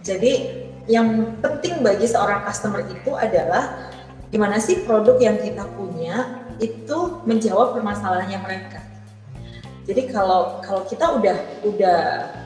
[0.04, 3.92] Jadi yang penting bagi seorang customer itu adalah
[4.28, 8.84] gimana sih produk yang kita punya itu menjawab permasalahannya mereka.
[9.88, 12.00] Jadi kalau kalau kita udah udah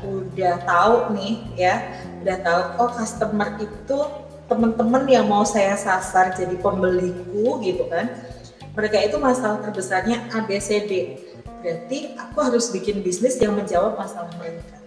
[0.05, 1.81] udah tahu nih ya
[2.21, 3.97] udah tahu oh customer itu
[4.45, 8.13] teman-teman yang mau saya sasar jadi pembeliku gitu kan
[8.77, 11.17] mereka itu masalah terbesarnya ABCD
[11.61, 14.81] berarti aku harus bikin bisnis yang menjawab masalah mereka.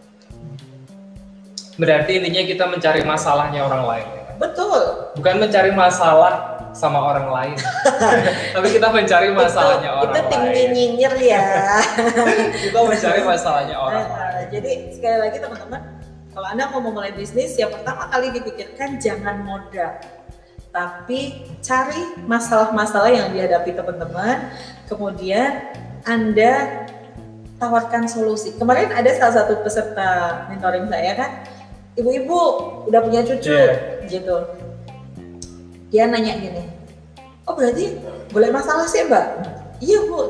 [1.75, 4.09] Berarti intinya kita mencari masalahnya orang lain
[4.39, 4.83] betul.
[5.19, 7.57] Bukan mencari masalah sama orang lain.
[8.55, 10.69] Tapi kita mencari masalahnya itu, orang itu tim lain.
[10.75, 11.47] nyinyir ya.
[12.67, 14.47] Kita mencari masalahnya orang nah, lain.
[14.51, 15.81] jadi sekali lagi teman-teman
[16.35, 20.03] kalau Anda mau memulai bisnis, yang pertama kali dipikirkan jangan modal.
[20.75, 24.51] Tapi cari masalah-masalah yang dihadapi teman-teman,
[24.91, 25.71] kemudian
[26.05, 26.85] Anda
[27.57, 28.53] tawarkan solusi.
[28.57, 31.31] Kemarin ada salah satu peserta mentoring saya kan,
[31.97, 32.41] ibu-ibu
[32.89, 34.05] udah punya cucu yeah.
[34.09, 34.45] gitu.
[35.89, 36.65] Dia nanya gini,
[37.49, 37.97] oh berarti
[38.35, 39.47] boleh masalah sih mbak?
[39.79, 40.21] Iya bu,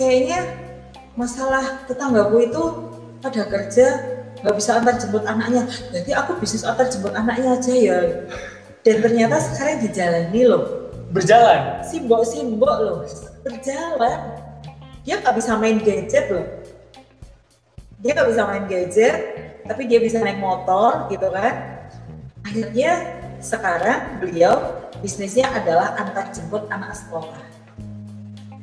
[0.00, 0.40] kayaknya
[1.12, 2.62] masalah tetanggaku itu
[3.20, 3.86] pada kerja
[4.40, 7.98] nggak bisa antar jemput anaknya jadi aku bisnis antar jemput anaknya aja ya
[8.80, 10.64] dan ternyata sekarang dijalani loh
[11.12, 12.96] berjalan simbok simbok loh
[13.44, 14.20] berjalan.
[15.04, 16.46] Dia nggak bisa main gadget loh.
[18.00, 19.16] Dia nggak bisa main gadget
[19.64, 21.86] tapi dia bisa naik motor gitu kan.
[22.44, 27.40] Akhirnya sekarang beliau bisnisnya adalah antar jemput anak sekolah.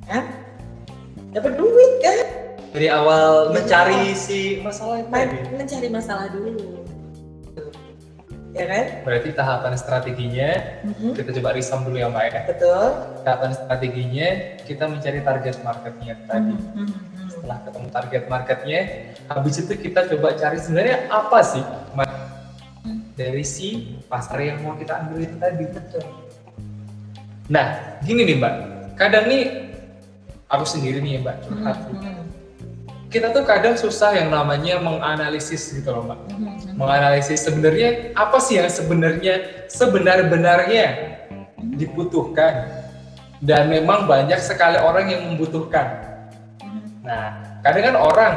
[0.05, 0.23] Kan?
[1.33, 2.19] Dapat duit kan?
[2.73, 6.76] Dari awal mencari si masalah itu Men mencari masalah dulu
[8.57, 10.49] ya kan berarti tahapan strateginya
[10.83, 11.11] mm-hmm.
[11.13, 12.85] kita coba risam dulu ya mbak ya betul
[13.21, 14.27] tahapan strateginya
[14.65, 16.87] kita mencari target marketnya tadi mm-hmm.
[17.29, 18.79] setelah ketemu target marketnya
[19.29, 21.63] habis itu kita coba cari sebenarnya apa sih
[23.17, 25.65] dari si pasar yang mau kita ambil itu tadi.
[25.65, 26.05] betul
[27.47, 28.53] Nah, gini nih Mbak,
[28.99, 29.71] kadang nih
[30.51, 31.77] aku sendiri nih ya Mbak curhat.
[31.79, 32.26] Hmm,
[33.17, 36.19] Kita tuh kadang susah yang namanya menganalisis gitu loh Mbak.
[36.77, 40.85] Menganalisis sebenarnya apa sih yang sebenarnya sebenar-benarnya
[41.57, 42.69] dibutuhkan
[43.41, 45.97] dan memang banyak sekali orang yang membutuhkan.
[47.01, 48.33] Nah, kadang kan orang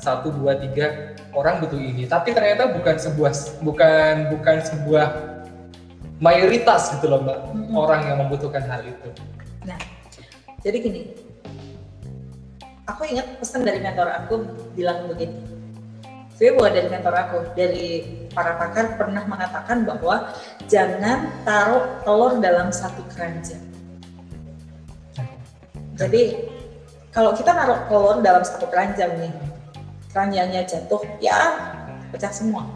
[0.00, 5.06] satu dua tiga orang butuh ini, tapi ternyata bukan sebuah bukan bukan sebuah
[6.24, 7.36] mayoritas gitu loh mbak
[7.76, 9.12] orang yang membutuhkan hal itu.
[9.68, 9.76] Nah,
[10.64, 11.00] jadi gini,
[12.88, 15.34] aku ingat pesan dari mentor aku bilang begini.
[16.32, 17.86] Sebenarnya bukan dari mentor aku, dari
[18.32, 20.32] para pakar pernah mengatakan bahwa
[20.66, 23.62] jangan taruh telur dalam satu keranjang.
[25.94, 26.50] Jadi
[27.12, 29.32] kalau kita naruh telur dalam satu keranjang nih,
[30.10, 31.38] keranjangnya jatuh, ya
[32.10, 32.66] pecah semua.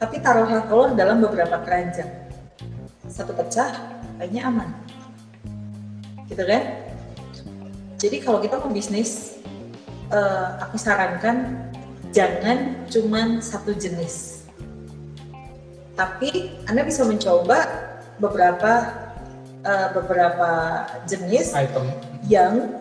[0.00, 2.10] Tapi taruhlah telur dalam beberapa keranjang.
[3.06, 3.70] Satu pecah,
[4.18, 4.82] lainnya aman
[6.32, 6.62] gitu kan?
[8.02, 9.38] Jadi kalau kita mau bisnis,
[10.10, 11.70] eh, aku sarankan
[12.10, 14.42] jangan cuman satu jenis,
[15.94, 17.62] tapi anda bisa mencoba
[18.18, 18.90] beberapa
[19.62, 20.50] eh, beberapa
[21.06, 21.86] jenis Item.
[22.26, 22.74] yang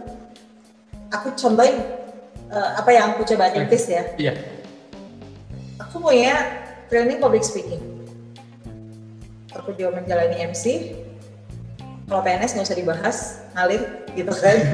[1.14, 1.86] aku contohin
[2.50, 4.02] eh, apa yang aku coba rintis ya.
[4.18, 4.34] Iya.
[5.86, 7.78] Aku punya training public speaking.
[9.54, 10.98] Aku juga menjalani MC.
[12.12, 13.18] Kalau PNS nggak usah dibahas,
[13.56, 13.82] ngalir
[14.20, 14.58] gitu kan.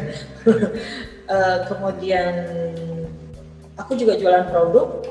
[1.27, 2.31] Eh, kemudian
[3.75, 5.03] aku juga jualan produk.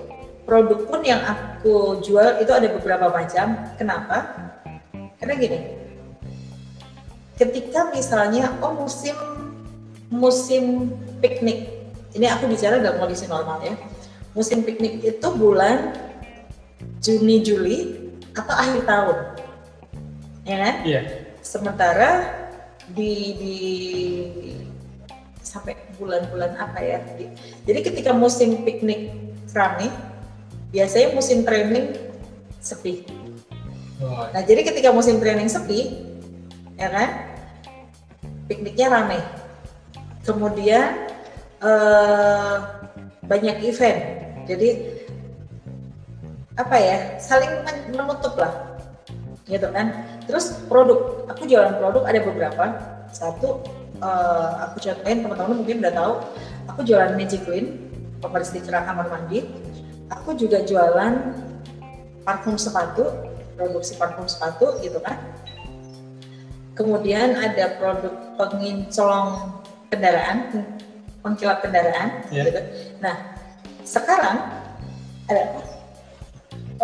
[0.49, 3.53] Produk pun yang aku jual itu ada beberapa macam.
[3.77, 4.33] Kenapa?
[5.21, 5.77] Karena gini,
[7.37, 9.13] ketika misalnya oh musim
[10.09, 10.89] musim
[11.21, 11.69] piknik,
[12.17, 13.77] ini aku bicara dalam kondisi normal ya.
[14.33, 16.01] Musim piknik itu bulan
[17.05, 19.17] Juni Juli atau akhir tahun,
[20.49, 20.75] ya kan?
[20.81, 21.01] Iya.
[21.47, 22.27] Sementara
[22.91, 23.57] di di
[25.39, 26.99] sampai bulan-bulan apa ya?
[27.15, 27.31] Di-
[27.63, 29.15] jadi ketika musim piknik
[29.55, 29.87] rame,
[30.75, 31.95] biasanya musim training
[32.59, 33.07] sepi.
[34.03, 36.11] Nah, jadi ketika musim training sepi,
[36.75, 37.09] ya kan,
[38.51, 39.23] pikniknya rame.
[40.27, 41.07] Kemudian
[41.63, 42.57] eh,
[43.23, 43.99] banyak event,
[44.51, 44.99] jadi
[46.59, 48.77] apa ya, saling men- menutup lah,
[49.47, 50.16] gitu kan.
[50.27, 52.65] Terus produk, aku jualan produk ada beberapa.
[53.15, 53.63] Satu,
[53.97, 56.13] eh, aku contohin teman-teman mungkin udah tahu,
[56.69, 57.67] aku jualan Magic Clean,
[58.19, 59.47] pembersih cerah kamar mandi.
[60.11, 61.15] Aku juga jualan
[62.23, 63.07] parfum sepatu,
[63.55, 65.19] produksi parfum sepatu gitu kan.
[66.77, 70.67] Kemudian ada produk pengincolong kendaraan,
[71.25, 72.43] pengkilap kendaraan Iya.
[72.51, 72.61] gitu.
[73.01, 73.15] Nah,
[73.87, 74.43] sekarang
[75.31, 75.61] ada apa?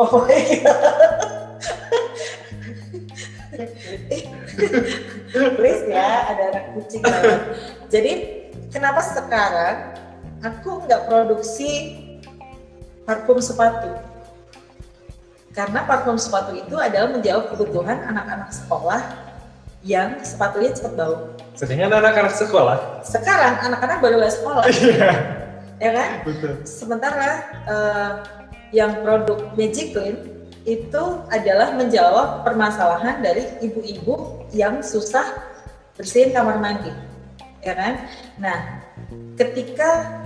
[0.01, 0.73] Oh iya.
[5.59, 7.41] Please ya, ada anak kucing lewat.
[7.89, 8.13] Jadi,
[8.69, 9.77] kenapa sekarang
[10.41, 11.71] aku nggak produksi
[13.05, 13.91] parfum sepatu?
[15.53, 19.01] Karena parfum sepatu itu adalah menjawab kebutuhan anak-anak sekolah
[19.83, 21.17] yang sepatunya cepat bau.
[21.53, 23.05] sedangkan anak-anak sekolah.
[23.05, 25.11] Sekarang anak-anak baru nggak sekolah, Iya.
[25.77, 26.09] ya kan?
[26.25, 26.53] Betul.
[26.65, 27.31] Sementara
[27.69, 28.13] eh,
[28.73, 30.17] yang produk Magic Clean
[30.63, 35.27] itu adalah menjawab permasalahan dari ibu-ibu yang susah
[35.99, 36.93] bersihin kamar mandi,
[37.61, 38.07] ya kan?
[38.39, 38.59] Nah,
[39.35, 40.23] ketika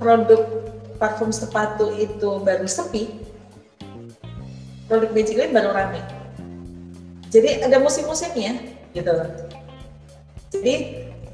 [0.00, 0.42] produk
[0.96, 3.22] parfum sepatu itu baru sepi,
[4.88, 6.00] produk Magic baru rame.
[7.28, 8.56] Jadi ada musim-musimnya,
[8.94, 9.14] gitu.
[10.54, 10.74] Jadi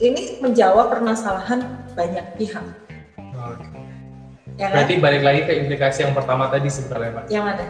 [0.01, 1.61] ini menjawab permasalahan
[1.93, 2.65] banyak pihak.
[4.61, 4.75] Ya kan?
[4.77, 7.25] Berarti balik lagi ke implikasi yang pertama tadi sebenarnya Pak.
[7.33, 7.65] Yang mana?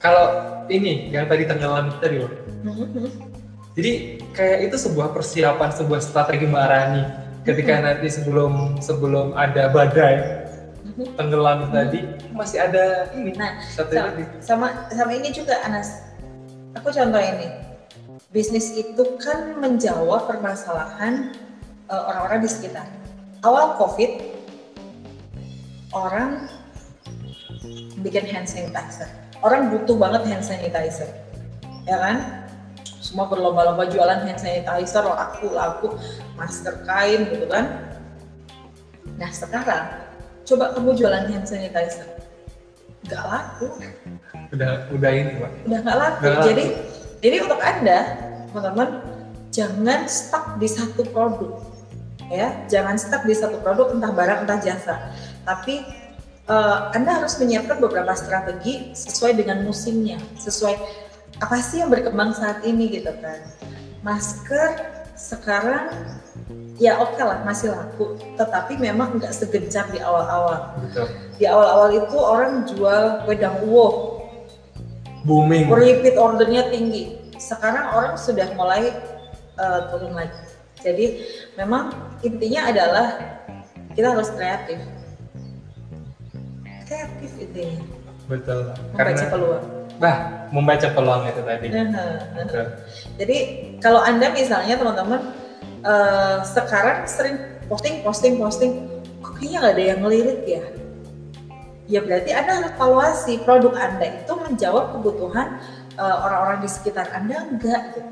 [0.00, 0.26] Kalau
[0.72, 2.32] ini yang tadi tenggelam itu tadi loh.
[2.64, 3.08] Mhm.
[3.76, 3.92] Jadi
[4.32, 7.02] kayak itu sebuah persiapan, sebuah strategi Mbak Rani
[7.44, 10.48] ketika nanti sebelum sebelum ada badai
[10.86, 11.12] Mhm.
[11.14, 12.00] tenggelam tadi
[12.32, 14.10] masih ada ini Nah, satu sama,
[14.40, 16.02] sama sama ini juga Anas.
[16.72, 17.52] Aku contoh ini.
[18.32, 21.32] Bisnis itu kan menjawab permasalahan
[21.86, 22.84] eh, orang-orang di sekitar.
[23.44, 24.35] Awal Covid
[25.94, 26.50] orang
[28.02, 29.10] bikin hand sanitizer.
[29.44, 31.10] Orang butuh banget hand sanitizer.
[31.86, 32.16] Ya kan?
[32.98, 35.88] Semua berlomba-lomba jualan hand sanitizer, laku, laku,
[36.34, 37.94] masker kain gitu kan.
[39.14, 40.10] Nah sekarang,
[40.42, 42.18] coba kamu jualan hand sanitizer.
[43.06, 43.66] Nggak laku,
[44.50, 45.50] Udah udah ini Pak.
[45.70, 46.22] udah nggak laku.
[46.26, 46.42] Laku.
[46.50, 46.64] Jadi,
[47.22, 47.98] jadi untuk anda,
[48.50, 48.88] teman-teman,
[49.54, 51.62] jangan stuck di satu produk,
[52.26, 52.50] ya.
[52.66, 55.14] Jangan stuck di satu produk, entah barang entah jasa.
[55.46, 55.86] Tapi
[56.50, 60.74] uh, Anda harus menyiapkan beberapa strategi sesuai dengan musimnya, sesuai
[61.38, 63.38] apa sih yang berkembang saat ini gitu kan.
[64.02, 65.88] Masker sekarang
[66.76, 70.76] ya oke okay lah masih laku, tetapi memang nggak segencar di awal-awal.
[71.36, 74.20] Di awal-awal itu orang jual wedang uwo,
[75.24, 77.32] booming, repeat ordernya tinggi.
[77.36, 78.92] Sekarang orang sudah mulai
[79.60, 80.40] uh, turun lagi.
[80.80, 81.06] Jadi
[81.58, 83.06] memang intinya adalah
[83.96, 84.78] kita harus kreatif
[86.86, 87.78] kreatif itu ya.
[88.26, 88.74] Betul.
[88.94, 89.64] Membaca Karena, peluang.
[89.96, 90.16] Bah,
[90.50, 91.66] membaca peluang itu tadi.
[91.70, 92.64] Betul.
[93.18, 93.38] Jadi
[93.82, 95.20] kalau anda misalnya teman-teman
[95.86, 98.72] uh, sekarang sering posting, posting, posting,
[99.22, 100.64] kok kayaknya nggak ada yang ngelirik ya?
[101.86, 105.62] Ya berarti anda harus evaluasi produk anda itu menjawab kebutuhan
[105.94, 108.10] uh, orang-orang di sekitar anda enggak gitu.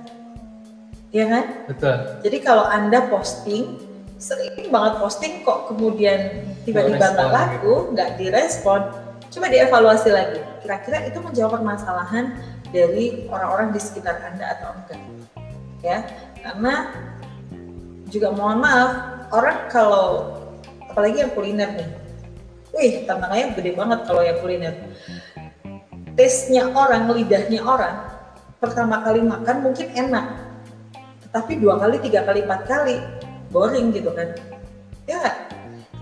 [1.14, 1.44] Ya kan?
[1.70, 1.94] Betul.
[2.22, 3.78] Jadi kalau anda posting
[4.18, 7.74] sering banget posting kok kemudian tiba-tiba nggak laku, gitu.
[7.94, 8.80] nggak direspon,
[9.30, 10.40] coba dievaluasi lagi.
[10.62, 12.38] Kira-kira itu menjawab permasalahan
[12.70, 15.00] dari orang-orang di sekitar anda atau enggak?
[15.84, 15.98] Ya,
[16.40, 16.74] karena
[18.08, 18.90] juga mohon maaf
[19.34, 20.38] orang kalau
[20.88, 21.90] apalagi yang kuliner nih,
[22.72, 24.74] wih tantangannya gede banget kalau yang kuliner.
[26.14, 28.06] Tesnya orang, lidahnya orang,
[28.62, 30.26] pertama kali makan mungkin enak,
[31.34, 32.96] tapi dua kali, tiga kali, empat kali
[33.54, 34.34] boring gitu kan.
[35.06, 35.22] Ya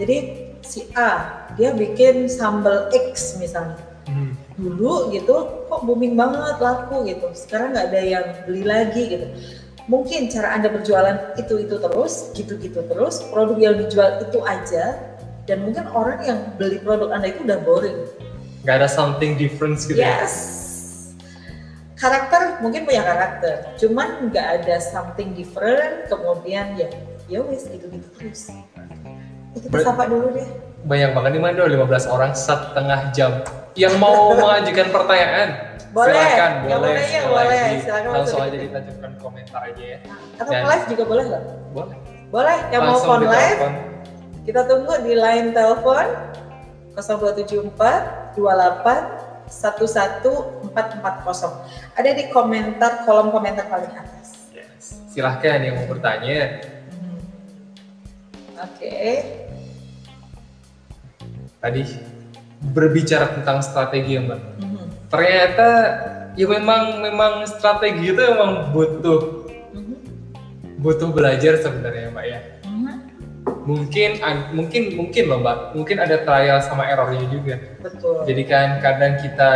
[0.00, 3.76] jadi si A dia bikin sambal X misalnya.
[4.02, 4.34] Hmm.
[4.58, 7.30] dulu gitu kok booming banget laku gitu.
[7.38, 9.26] Sekarang nggak ada yang beli lagi gitu.
[9.86, 14.98] Mungkin cara anda berjualan itu itu terus gitu gitu terus produk yang dijual itu aja
[15.46, 17.98] dan mungkin orang yang beli produk anda itu udah boring.
[18.66, 20.22] Nggak ada something different gitu ya?
[20.22, 20.34] yes.
[21.98, 26.90] Karakter mungkin punya karakter cuman nggak ada something different kemudian ya
[27.32, 28.52] ya wes gitu gitu terus.
[29.56, 30.48] Kita Ber sapa dulu deh.
[30.84, 31.64] Banyak banget nih Mando.
[31.64, 33.40] 15 orang setengah jam.
[33.72, 36.12] Yang mau mengajukan pertanyaan boleh.
[36.12, 36.52] silakan.
[36.64, 37.80] Boleh boleh ya boleh.
[37.84, 39.98] silakan langsung aja ditajukan komentar aja ya
[40.40, 41.42] atau Dan, live juga boleh nggak
[41.76, 41.96] boleh.
[42.32, 42.58] Boleh.
[42.72, 43.60] Yang langsung mau phone live
[44.42, 46.06] kita tunggu di line telepon
[46.96, 50.72] 0274 28 11440
[51.92, 54.48] ada di komentar kolom komentar paling atas.
[54.56, 54.96] Yes.
[55.12, 56.64] silahkan yang mau bertanya
[58.62, 58.78] Oke.
[58.78, 59.12] Okay.
[61.58, 61.82] Tadi
[62.70, 64.38] berbicara tentang strategi ya mbak.
[64.38, 64.86] Mm-hmm.
[65.10, 65.68] Ternyata
[66.38, 69.98] ya memang memang strategi itu memang butuh mm-hmm.
[70.78, 72.40] butuh belajar sebenarnya mbak ya.
[72.62, 72.96] Mm-hmm.
[73.66, 74.10] Mungkin
[74.54, 75.58] mungkin mungkin loh mbak.
[75.74, 77.58] Mungkin ada trial sama errornya juga.
[77.82, 78.30] Betul.
[78.30, 79.50] Jadi kan kadang kita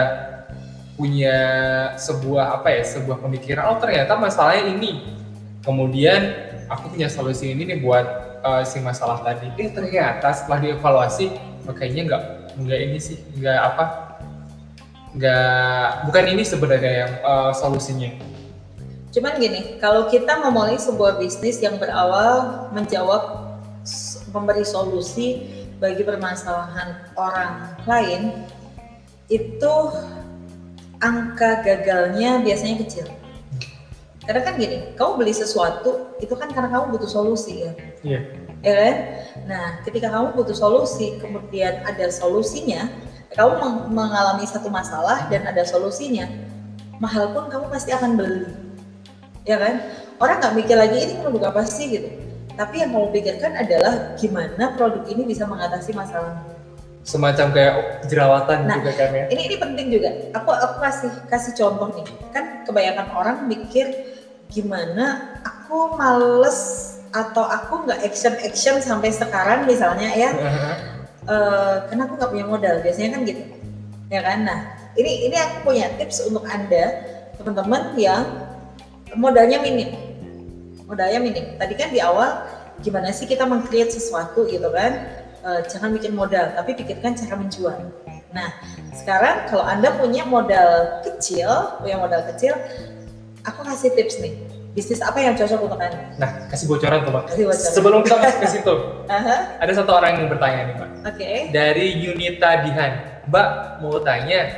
[0.99, 1.39] punya
[1.95, 5.05] sebuah apa ya sebuah pemikiran oh ternyata masalahnya ini
[5.61, 6.33] kemudian
[6.73, 9.51] aku punya solusi ini nih buat uh, masalah tadi.
[9.59, 11.35] Eh ternyata setelah dievaluasi
[11.67, 12.23] oh, kayaknya nggak
[12.63, 13.85] nggak ini sih nggak apa
[15.17, 18.15] nggak bukan ini sebenarnya yang uh, solusinya.
[19.11, 23.49] Cuman gini kalau kita memulai sebuah bisnis yang berawal menjawab
[24.31, 25.43] memberi solusi
[25.81, 28.45] bagi permasalahan orang lain
[29.29, 29.75] itu
[31.01, 33.07] angka gagalnya biasanya kecil
[34.27, 37.73] karena kan gini, kamu beli sesuatu itu kan karena kamu butuh solusi ya.
[38.03, 38.21] Iya.
[38.67, 38.95] Ya kan?
[39.47, 42.91] Nah, ketika kamu butuh solusi, kemudian ada solusinya,
[43.39, 46.27] kamu mengalami satu masalah dan ada solusinya,
[46.99, 48.51] mahal pun kamu pasti akan beli.
[49.47, 49.79] Ya kan?
[50.19, 52.11] Orang nggak mikir lagi ini produk apa sih gitu.
[52.59, 56.43] Tapi yang kamu pikirkan adalah gimana produk ini bisa mengatasi masalah
[57.07, 57.75] semacam kayak
[58.11, 59.25] jerawatan nah, juga kan ya.
[59.31, 60.11] Ini ini penting juga.
[60.35, 62.07] Aku aku kasih kasih contoh nih.
[62.35, 64.16] Kan kebanyakan orang mikir
[64.51, 70.31] gimana aku males atau aku nggak action action sampai sekarang misalnya ya.
[71.27, 72.75] uh, karena aku nggak punya modal.
[72.83, 73.43] Biasanya kan gitu.
[74.07, 74.47] Ya kan?
[74.47, 74.59] Nah,
[74.95, 77.03] ini ini aku punya tips untuk Anda
[77.41, 78.23] teman-teman yang
[79.19, 79.93] modalnya minim.
[80.87, 81.59] Modalnya minim.
[81.59, 82.47] Tadi kan di awal
[82.85, 85.25] gimana sih kita meng-create sesuatu gitu kan?
[85.47, 87.79] uh, jangan bikin modal, tapi pikirkan cara menjual.
[88.35, 88.51] Nah,
[88.93, 92.59] sekarang kalau Anda punya modal kecil, punya modal kecil,
[93.47, 94.35] aku kasih tips nih.
[94.77, 96.21] Bisnis apa yang cocok untuk Anda?
[96.21, 97.23] Nah, kasih bocoran tuh, Pak.
[97.33, 97.73] Kasih bocoran.
[97.73, 98.75] Sebelum kita masuk ke situ,
[99.09, 99.41] uh-huh.
[99.57, 100.89] ada satu orang yang bertanya nih, Pak.
[100.93, 101.17] Oke.
[101.17, 101.37] Okay.
[101.49, 102.93] Dari Yunita Dihan.
[103.25, 103.49] Mbak,
[103.81, 104.53] mau tanya,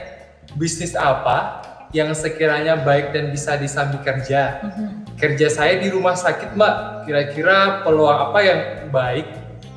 [0.59, 1.62] bisnis apa
[1.95, 4.59] yang sekiranya baik dan bisa disambi kerja?
[4.59, 4.91] Uh-huh.
[5.14, 6.74] Kerja saya di rumah sakit, Mbak.
[7.07, 8.61] Kira-kira peluang apa yang
[8.91, 9.26] baik?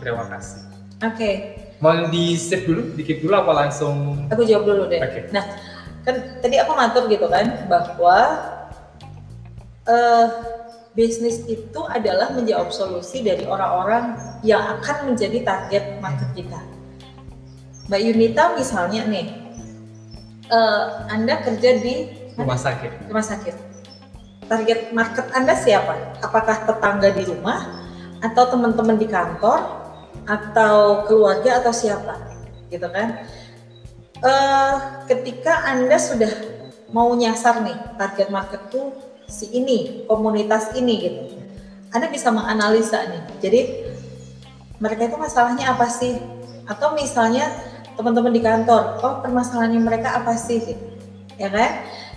[0.02, 0.66] Terima kasih.
[1.06, 1.16] Oke.
[1.22, 1.34] Okay.
[1.78, 4.26] Mau di save dulu, dikit dulu apa langsung?
[4.34, 5.02] Aku jawab dulu deh.
[5.06, 5.30] Okay.
[5.30, 5.46] Nah,
[6.02, 8.18] kan tadi aku ngatur gitu kan bahwa
[9.88, 10.28] uh,
[10.92, 16.60] bisnis itu adalah menjawab solusi dari orang-orang yang akan menjadi target market kita.
[17.88, 19.28] Mbak Yunita misalnya nih,
[20.52, 21.96] uh, Anda kerja di
[22.36, 23.08] rumah sakit.
[23.08, 23.56] Rumah sakit.
[24.52, 26.20] Target market Anda siapa?
[26.20, 27.80] Apakah tetangga di rumah
[28.20, 29.64] atau teman-teman di kantor
[30.28, 32.20] atau keluarga atau siapa?
[32.68, 33.24] Gitu kan?
[34.22, 36.30] Uh, ketika Anda sudah
[36.92, 38.92] mau nyasar nih target market tuh
[39.32, 41.22] si ini, komunitas ini gitu.
[41.96, 43.24] Anda bisa menganalisa nih.
[43.40, 43.62] Jadi
[44.84, 46.20] mereka itu masalahnya apa sih?
[46.68, 47.48] Atau misalnya
[47.96, 50.86] teman-teman di kantor, oh permasalahannya mereka apa sih gitu.
[51.40, 51.72] Ya kan?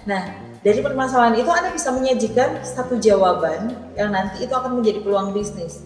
[0.04, 0.22] Nah,
[0.64, 5.84] dari permasalahan itu Anda bisa menyajikan satu jawaban yang nanti itu akan menjadi peluang bisnis.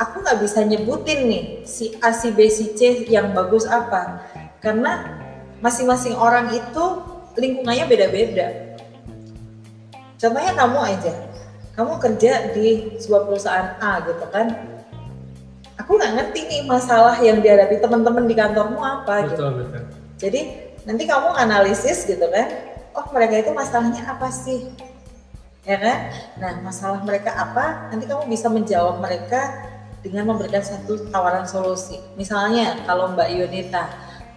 [0.00, 4.22] Aku nggak bisa nyebutin nih si A, si B, si C yang bagus apa.
[4.62, 5.18] Karena
[5.60, 6.84] masing-masing orang itu
[7.36, 8.69] lingkungannya beda-beda.
[10.20, 11.12] Contohnya kamu aja,
[11.72, 14.52] kamu kerja di sebuah perusahaan A gitu kan,
[15.80, 19.44] aku nggak ngerti nih masalah yang dihadapi teman-teman di kantormu apa betul, gitu.
[19.64, 19.82] Betul.
[20.20, 20.40] Jadi
[20.84, 22.52] nanti kamu analisis gitu kan,
[22.92, 24.68] oh mereka itu masalahnya apa sih,
[25.64, 25.98] ya kan?
[26.36, 27.88] Nah masalah mereka apa?
[27.88, 29.72] Nanti kamu bisa menjawab mereka
[30.04, 31.96] dengan memberikan satu tawaran solusi.
[32.20, 33.88] Misalnya kalau Mbak Yunita,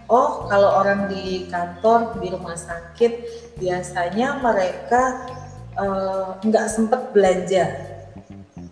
[0.08, 3.12] oh kalau orang di kantor di rumah sakit
[3.60, 5.28] biasanya mereka
[5.78, 7.64] uh, nggak sempat belanja,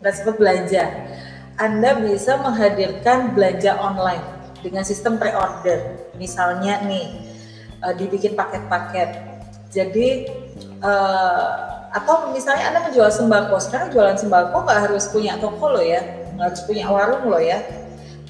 [0.00, 0.84] nggak sempat belanja
[1.60, 4.24] anda bisa menghadirkan belanja online
[4.64, 6.00] dengan sistem pre-order.
[6.16, 7.12] Misalnya nih,
[7.84, 9.20] uh, dibikin paket-paket.
[9.68, 10.28] Jadi
[10.80, 11.48] uh,
[11.92, 16.00] atau misalnya Anda menjual sembako, sekarang jualan sembako nggak harus punya toko loh ya,
[16.36, 17.60] nggak harus punya warung loh ya.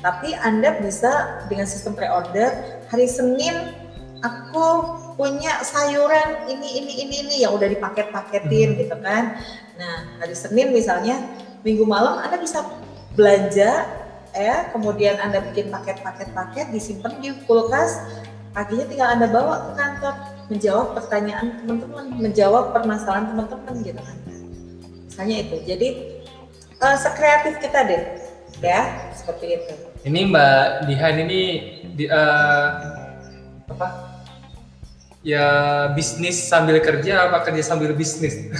[0.02, 3.54] Tapi Anda bisa dengan sistem pre-order, hari Senin
[4.20, 8.78] aku punya sayuran ini ini ini ini yang udah dipaket-paketin hmm.
[8.84, 9.36] gitu kan.
[9.76, 11.20] Nah hari Senin misalnya
[11.62, 12.64] minggu malam Anda bisa
[13.12, 14.02] belanja
[14.32, 18.00] ya kemudian anda bikin paket-paket-paket disimpan di kulkas
[18.56, 20.14] paginya tinggal anda bawa ke kantor
[20.48, 24.16] menjawab pertanyaan teman-teman menjawab permasalahan teman-teman gitu kan
[25.04, 25.88] misalnya itu jadi
[26.80, 28.02] uh, sekreatif kita deh
[28.64, 29.72] ya seperti itu
[30.08, 31.40] ini mbak Dihan ini
[31.92, 32.68] di, uh,
[33.68, 34.11] apa
[35.22, 35.46] ya
[35.94, 38.50] bisnis sambil kerja apa kerja sambil bisnis?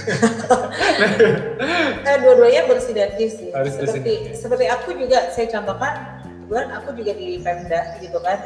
[2.03, 3.49] nah, dua-duanya bersinergi sih.
[3.51, 8.39] Harus seperti seperti aku juga saya contohkan, kebetulan aku juga di Pemda gitu kan.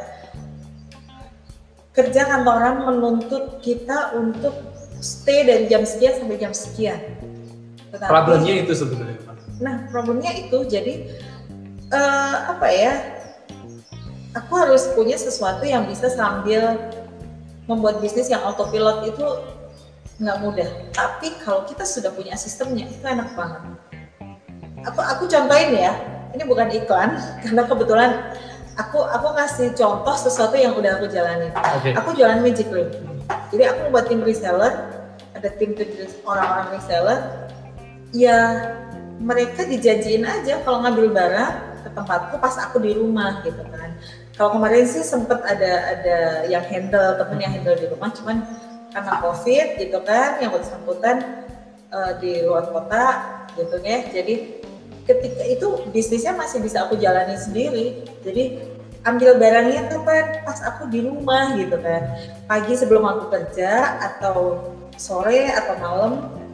[1.94, 4.54] Kerja kantoran menuntut kita untuk
[5.02, 7.00] stay dari jam sekian sampai jam sekian.
[7.90, 9.18] Tetapi, problemnya itu sebenarnya.
[9.58, 11.10] Nah, problemnya itu jadi
[11.90, 12.94] uh, apa ya?
[14.38, 16.78] Aku harus punya sesuatu yang bisa sambil
[17.68, 19.26] membuat bisnis yang autopilot itu
[20.18, 20.70] nggak mudah.
[20.96, 23.62] Tapi kalau kita sudah punya sistemnya itu enak banget.
[24.88, 25.94] Aku aku contohin ya,
[26.34, 28.12] ini bukan iklan karena kebetulan
[28.80, 31.52] aku aku ngasih contoh sesuatu yang udah aku jalani.
[31.54, 31.94] Okay.
[31.94, 32.90] Aku jualan Magic Ring.
[33.52, 34.74] Jadi aku buat tim reseller,
[35.36, 35.76] ada tim
[36.24, 37.20] orang-orang reseller.
[38.16, 38.40] Ya
[39.20, 41.54] mereka dijanjiin aja kalau ngambil barang
[41.84, 43.98] ke tempatku pas aku di rumah gitu kan
[44.38, 48.46] kalau kemarin sih sempet ada ada yang handle temen yang handle di rumah cuman
[48.94, 51.46] karena covid gitu kan yang bersangkutan
[51.90, 53.06] uh, di luar kota
[53.58, 54.06] gitu ya.
[54.14, 54.62] Jadi
[55.10, 58.06] ketika itu bisnisnya masih bisa aku jalani sendiri.
[58.22, 58.62] Jadi
[59.10, 62.16] ambil barangnya kapan pas aku di rumah gitu kan.
[62.46, 64.70] Pagi sebelum aku kerja atau
[65.02, 66.12] sore atau malam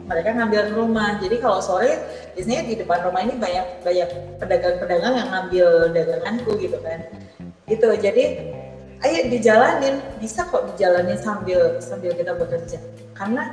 [0.08, 1.20] mereka ngambil rumah.
[1.20, 2.00] Jadi kalau sore
[2.32, 4.08] biasanya di depan rumah ini banyak banyak
[4.40, 7.23] pedagang-pedagang yang ngambil daganganku gitu kan
[7.68, 7.88] gitu.
[7.96, 8.24] Jadi
[9.04, 10.00] ayo dijalanin.
[10.20, 12.78] Bisa kok dijalanin sambil sambil kita bekerja.
[13.14, 13.52] Karena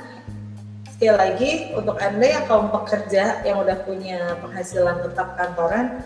[1.02, 5.98] sekali lagi untuk anda yang kaum pekerja yang udah punya penghasilan tetap kantoran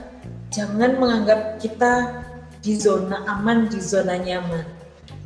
[0.56, 2.24] jangan menganggap kita
[2.64, 4.64] di zona aman di zona nyaman.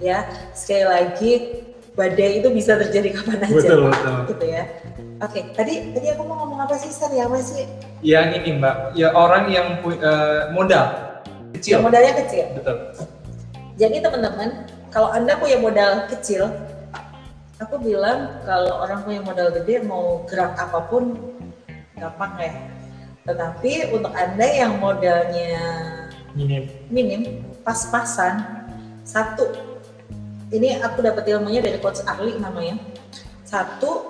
[0.01, 0.25] Ya
[0.57, 1.31] sekali lagi
[1.93, 3.53] badai itu bisa terjadi kapan aja.
[3.53, 4.17] Betul, betul.
[4.33, 4.63] gitu ya.
[5.19, 7.11] Oke tadi tadi aku mau ngomong apa sih Sar?
[7.11, 7.67] Ya apa sih?
[8.01, 8.95] Yang ini mbak.
[8.95, 11.08] Ya orang yang uh, modal
[11.55, 11.71] kecil.
[11.79, 12.45] Yang modalnya kecil.
[12.57, 12.77] Betul.
[13.79, 14.49] Jadi teman-teman,
[14.91, 16.51] kalau anda punya modal kecil,
[17.59, 21.15] aku bilang kalau orang punya modal gede mau gerak apa pun
[21.95, 22.53] gampang ya.
[23.27, 25.61] Tetapi untuk anda yang modalnya
[26.33, 28.41] minim, minim pas-pasan,
[29.05, 29.53] satu,
[30.49, 32.81] ini aku dapat ilmunya dari coach Arli namanya.
[33.45, 34.09] Satu,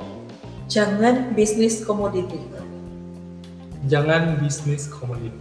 [0.71, 2.39] jangan bisnis komoditi.
[3.87, 5.39] Jangan bisnis komoditi.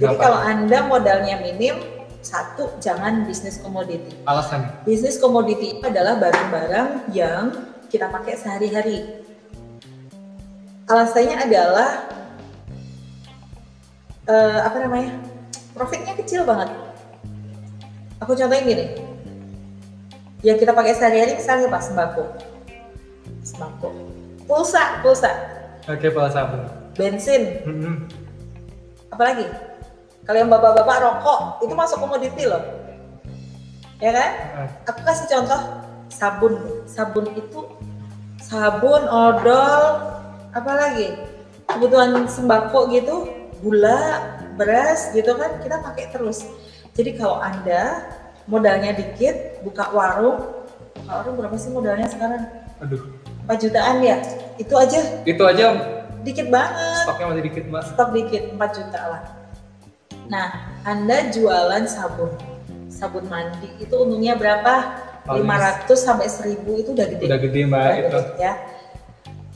[0.00, 1.76] Jadi kalau Anda modalnya minim,
[2.24, 4.16] satu jangan bisnis komoditi.
[4.24, 4.64] Alasan?
[4.88, 7.52] Bisnis komoditi itu adalah barang-barang yang
[7.92, 9.20] kita pakai sehari-hari.
[10.88, 11.90] Alasannya adalah
[14.24, 15.20] uh, apa namanya?
[15.76, 16.72] Profitnya kecil banget.
[18.24, 18.86] Aku contohin gini,
[20.40, 22.24] yang kita pakai sehari-hari misalnya apa sembako
[23.44, 23.88] sembako
[24.48, 25.32] pulsa pulsa
[25.88, 26.60] Oke, pulsa sabun.
[26.96, 27.60] bensin
[29.12, 29.44] apalagi
[30.24, 32.62] kalau yang bapak-bapak rokok itu masuk komoditi loh.
[34.00, 34.30] Ya kan?
[34.88, 35.60] Aku kasih contoh
[36.08, 36.54] sabun.
[36.88, 37.60] Sabun itu
[38.40, 40.00] sabun odol
[40.56, 41.14] apalagi
[41.68, 43.28] kebutuhan sembako gitu
[43.60, 44.24] gula
[44.56, 46.48] beras gitu kan kita pakai terus.
[46.96, 48.08] Jadi kalau anda
[48.48, 50.64] modalnya dikit buka warung.
[51.00, 52.48] Buka warung berapa sih modalnya sekarang?
[52.80, 53.12] Aduh,
[53.44, 54.16] 4 jutaan ya?
[54.56, 55.00] Itu aja.
[55.28, 57.04] Itu aja dikit banget.
[57.08, 57.82] Stoknya masih dikit mbak.
[57.88, 59.22] stok dikit 4 juta lah.
[60.30, 60.46] Nah,
[60.86, 62.30] Anda jualan sabun.
[62.86, 64.94] Sabun mandi itu untungnya berapa?
[65.26, 67.24] Paling 500 sampai 1000 itu udah gede.
[67.26, 68.08] Udah gede mbak Udah itu.
[68.08, 68.52] gede, ya.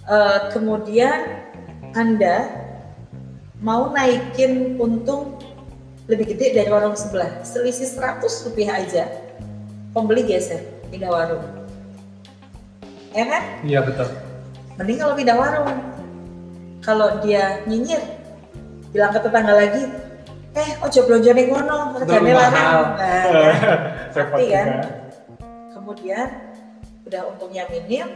[0.04, 1.18] Eh, kemudian
[1.94, 2.36] Anda
[3.62, 5.38] mau naikin untung
[6.10, 7.40] lebih gede dari warung sebelah.
[7.46, 9.08] Selisih 100 rupiah aja.
[9.94, 10.60] Pembeli geser,
[10.90, 11.44] pindah warung.
[13.14, 13.42] Ya kan?
[13.62, 14.10] Iya betul.
[14.74, 15.70] Mending kalau pindah warung.
[16.82, 18.02] Kalau dia nyinyir,
[18.92, 19.88] bilang ke tetangga lagi,
[20.54, 22.86] eh ojo belanja ning ngono, regane larang.
[22.94, 23.24] Nah,
[24.14, 24.68] Ngerti kan?
[25.74, 26.28] kemudian
[27.04, 28.08] udah untungnya minim,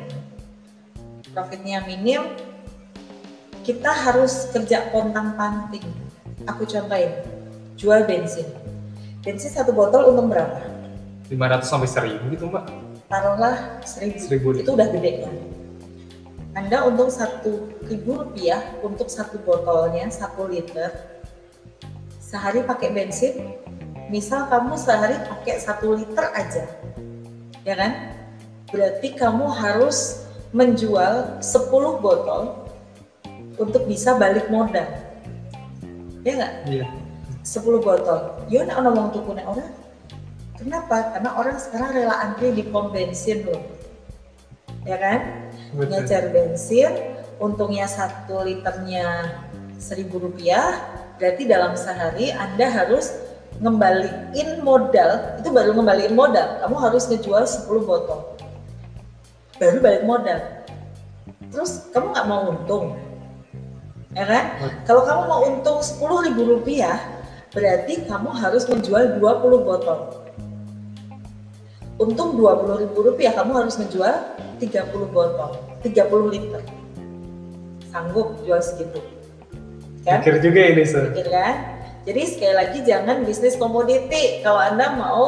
[1.35, 2.25] profitnya minim,
[3.67, 5.85] kita harus kerja pontang panting.
[6.49, 7.13] Aku contohin,
[7.77, 8.49] jual bensin.
[9.21, 10.65] Bensin satu botol untung berapa?
[11.29, 12.65] 500 sampai 1000 gitu mbak.
[13.13, 14.17] Taruhlah seribu.
[14.25, 14.49] Seribu.
[14.57, 15.35] Itu udah gede kan?
[16.57, 21.18] Anda untung satu ribu rupiah untuk satu botolnya satu liter.
[22.29, 23.57] Sehari pakai bensin,
[24.13, 26.69] misal kamu sehari pakai satu liter aja,
[27.65, 28.21] ya kan?
[28.69, 32.69] Berarti kamu harus menjual 10 botol
[33.57, 34.85] untuk bisa balik modal.
[36.21, 36.53] Ya nggak?
[36.69, 36.87] Iya.
[37.41, 38.21] 10 botol.
[38.53, 39.73] Yo nek ono wong tukune orang.
[40.61, 41.17] Kenapa?
[41.17, 43.65] Karena orang sekarang rela antri di pom bensin loh.
[44.85, 45.49] Ya kan?
[45.73, 45.97] Betul.
[45.97, 46.93] Ngejar bensin,
[47.41, 49.33] untungnya satu liternya
[49.81, 50.77] seribu rupiah,
[51.19, 53.13] berarti dalam sehari Anda harus
[53.59, 58.39] ngembaliin modal, itu baru ngembaliin modal, kamu harus ngejual 10 botol.
[59.59, 60.39] Baru balik modal.
[61.51, 62.95] Terus kamu nggak mau untung,
[64.15, 64.45] ya kan?
[64.87, 67.03] Kalau kamu mau untung 10 ribu rupiah,
[67.51, 69.99] berarti kamu harus menjual 20 botol.
[71.99, 74.15] Untung 20 ribu rupiah, kamu harus menjual
[74.63, 76.63] 30 botol, 30 liter.
[77.91, 79.18] Sanggup jual segitu.
[80.09, 80.25] Kan?
[80.25, 81.13] Mikir juga ini sir.
[81.13, 81.55] Pikir kan?
[82.09, 84.41] Jadi sekali lagi jangan bisnis komoditi.
[84.41, 85.25] Kalau Anda mau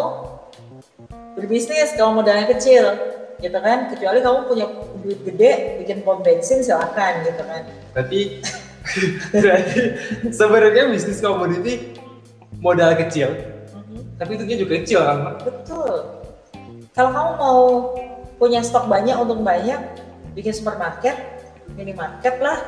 [1.36, 2.96] berbisnis kalau modalnya kecil
[3.44, 3.92] gitu kan?
[3.92, 4.66] Kecuali kamu punya
[5.04, 7.62] duit gede bikin pom bensin silakan gitu kan?
[7.92, 8.20] Berarti
[9.44, 9.80] berarti
[10.32, 12.00] sebenarnya bisnis komoditi
[12.60, 13.32] modal kecil,
[14.20, 16.24] tapi tentunya juga kecil kan betul.
[16.92, 17.60] Kalau kamu mau
[18.36, 19.80] punya stok banyak untung banyak
[20.32, 21.16] bikin supermarket
[21.76, 22.60] minimarket lah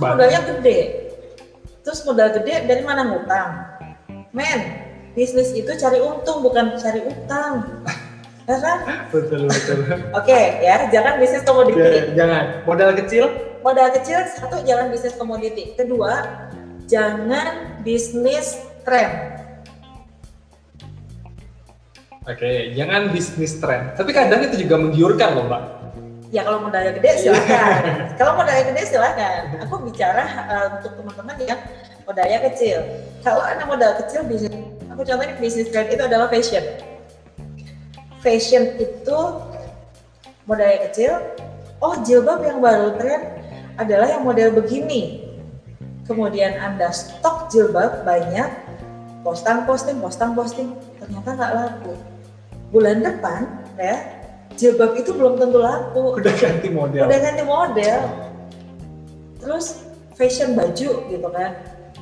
[0.00, 1.03] modalnya gede
[1.84, 3.48] terus modal gede dari mana ngutang
[4.32, 4.60] men
[5.12, 7.84] bisnis itu cari untung bukan cari utang
[8.50, 8.78] ya kan
[9.08, 9.78] Betul betul.
[10.18, 13.24] oke ya jangan bisnis komoditi Ya, Jangan modal kecil.
[13.60, 16.24] modal kecil satu jangan bisnis komoditi kedua
[16.84, 19.32] jangan bisnis tren
[22.24, 23.92] Oke, jangan bisnis tren.
[23.92, 25.62] Tapi kadang itu juga menggiurkan loh mbak.
[26.34, 27.82] Ya kalau modalnya gede silakan.
[28.18, 29.40] Kalau modalnya gede silakan.
[29.62, 31.60] Aku bicara uh, untuk teman-teman yang
[32.02, 32.82] modalnya kecil.
[33.22, 34.50] Kalau anda modal kecil bisnis
[34.90, 36.64] aku contohnya bisnis tren itu adalah fashion.
[38.18, 39.18] Fashion itu
[40.50, 41.22] modalnya kecil
[41.78, 43.38] oh jilbab yang baru tren
[43.78, 45.22] adalah yang model begini.
[46.04, 48.50] Kemudian anda stok jilbab banyak
[49.22, 50.68] posting posting posting posting
[50.98, 51.94] ternyata nggak laku.
[52.74, 53.46] Bulan depan
[53.78, 54.13] ya
[54.54, 56.18] jilbab itu belum tentu laku.
[56.18, 57.04] Udah ganti model.
[57.06, 58.00] udah ganti model.
[59.42, 59.66] Terus
[60.14, 61.52] fashion baju gitu kan.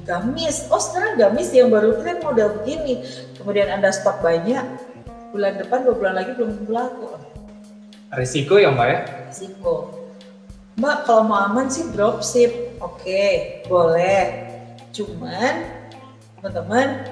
[0.03, 0.67] Gamis.
[0.69, 3.03] Oh sekarang gamis yang baru tren model begini.
[3.39, 4.65] Kemudian anda stok banyak
[5.33, 7.07] bulan depan dua bulan lagi belum tentu laku.
[8.13, 8.99] Risiko ya mbak ya.
[9.33, 9.75] risiko.
[10.77, 12.77] Mbak kalau mau aman sih dropship.
[12.83, 14.53] Oke boleh.
[14.93, 15.65] Cuman
[16.37, 17.09] teman-teman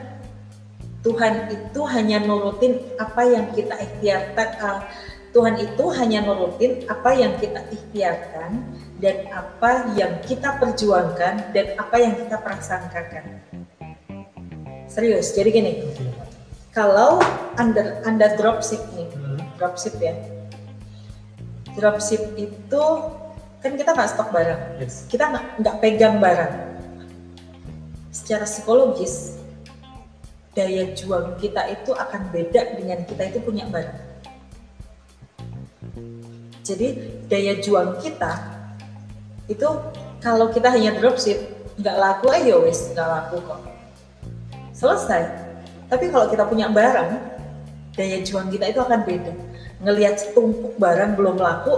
[1.00, 4.84] Tuhan itu hanya nurutin apa yang kita ikhtiarkan
[5.30, 8.66] Tuhan itu hanya nurutin apa yang kita ikhtiarkan
[8.98, 13.38] dan apa yang kita perjuangkan dan apa yang kita prasangkakan.
[14.90, 15.72] Serius, jadi gini,
[16.74, 17.22] kalau
[17.54, 19.38] anda anda dropship nih, Hmm.
[19.54, 20.18] dropship ya,
[21.78, 22.84] dropship itu
[23.62, 25.06] kan kita nggak stok barang, Yes.
[25.06, 26.54] kita nggak nggak pegang barang.
[28.10, 29.38] Secara psikologis
[30.58, 34.09] daya juang kita itu akan beda dengan kita itu punya barang.
[36.70, 36.88] Jadi
[37.26, 38.30] daya juang kita
[39.50, 39.66] itu
[40.22, 41.42] kalau kita hanya dropship
[41.82, 43.60] nggak laku aja wes nggak laku kok.
[44.70, 45.26] Selesai.
[45.90, 47.18] Tapi kalau kita punya barang,
[47.98, 49.34] daya juang kita itu akan beda.
[49.82, 51.74] Ngelihat setumpuk barang belum laku,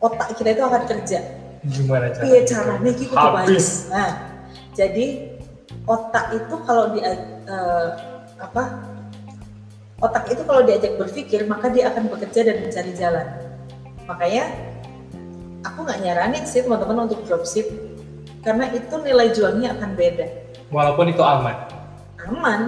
[0.00, 1.20] otak kita itu akan kerja.
[1.68, 2.24] Gimana cara?
[2.24, 3.92] Iya caranya gitu Habis.
[3.92, 4.10] Nah,
[4.72, 5.36] jadi
[5.84, 7.88] otak itu kalau di eh,
[8.40, 8.62] apa?
[10.00, 13.45] Otak itu kalau diajak berpikir maka dia akan bekerja dan mencari jalan.
[14.06, 14.44] Makanya
[15.66, 17.66] aku nggak nyaranin sih teman-teman untuk dropship
[18.46, 20.26] karena itu nilai jualnya akan beda.
[20.70, 21.66] Walaupun itu aman.
[22.26, 22.60] Aman,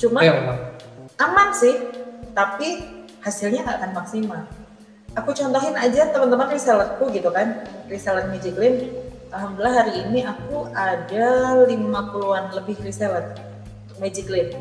[0.00, 0.60] cuma Ayo, Bang.
[1.20, 1.76] aman sih,
[2.32, 2.84] tapi
[3.20, 4.42] hasilnya nggak akan maksimal.
[5.16, 8.88] Aku contohin aja teman-teman resellerku gitu kan, reseller Magic Lane.
[9.28, 11.28] Alhamdulillah hari ini aku ada
[11.68, 13.36] 50-an lebih reseller
[14.00, 14.56] Magic Lane.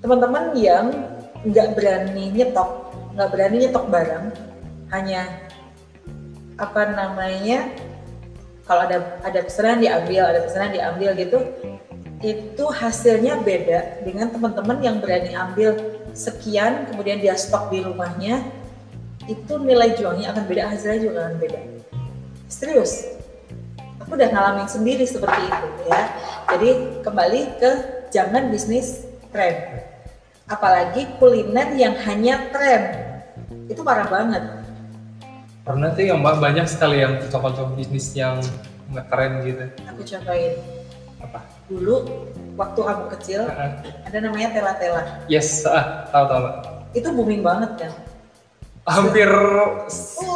[0.00, 0.92] Teman-teman yang
[1.44, 4.24] nggak berani nyetok, nggak berani nyetok barang,
[4.90, 5.26] hanya
[6.60, 7.70] apa namanya
[8.68, 11.38] kalau ada ada pesanan diambil, ada pesanan diambil gitu,
[12.22, 15.74] itu hasilnya beda dengan teman-teman yang berani ambil
[16.14, 18.44] sekian kemudian dia stok di rumahnya
[19.26, 21.60] itu nilai jualnya akan beda hasilnya juga akan beda.
[22.46, 23.10] Serius
[23.98, 26.02] aku udah ngalamin sendiri seperti itu ya.
[26.50, 26.70] Jadi
[27.06, 27.70] kembali ke
[28.10, 29.86] jangan bisnis tren
[30.50, 32.82] apalagi kuliner yang hanya tren
[33.70, 34.42] itu parah banget
[35.60, 38.40] Pernah tuh yang banyak sekali yang contoh-contoh bisnis yang
[38.90, 39.64] ngetren gitu.
[39.86, 40.54] aku contohin
[41.20, 41.38] Apa?
[41.70, 41.96] dulu
[42.58, 43.70] waktu aku kecil Heeh.
[44.02, 46.42] ada namanya tela-tela Yes, ah, tahu tahu
[46.90, 47.92] itu booming banget kan
[48.82, 49.86] Hampir Oh,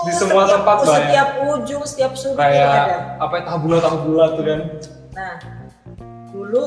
[0.07, 0.95] di semua setiap- tempat Mbak ya.
[0.95, 4.61] setiap ujung setiap sudut Kayak ada apa ya tahu bulat tahu bulat tuh kan.
[5.11, 5.35] Nah,
[6.29, 6.63] dulu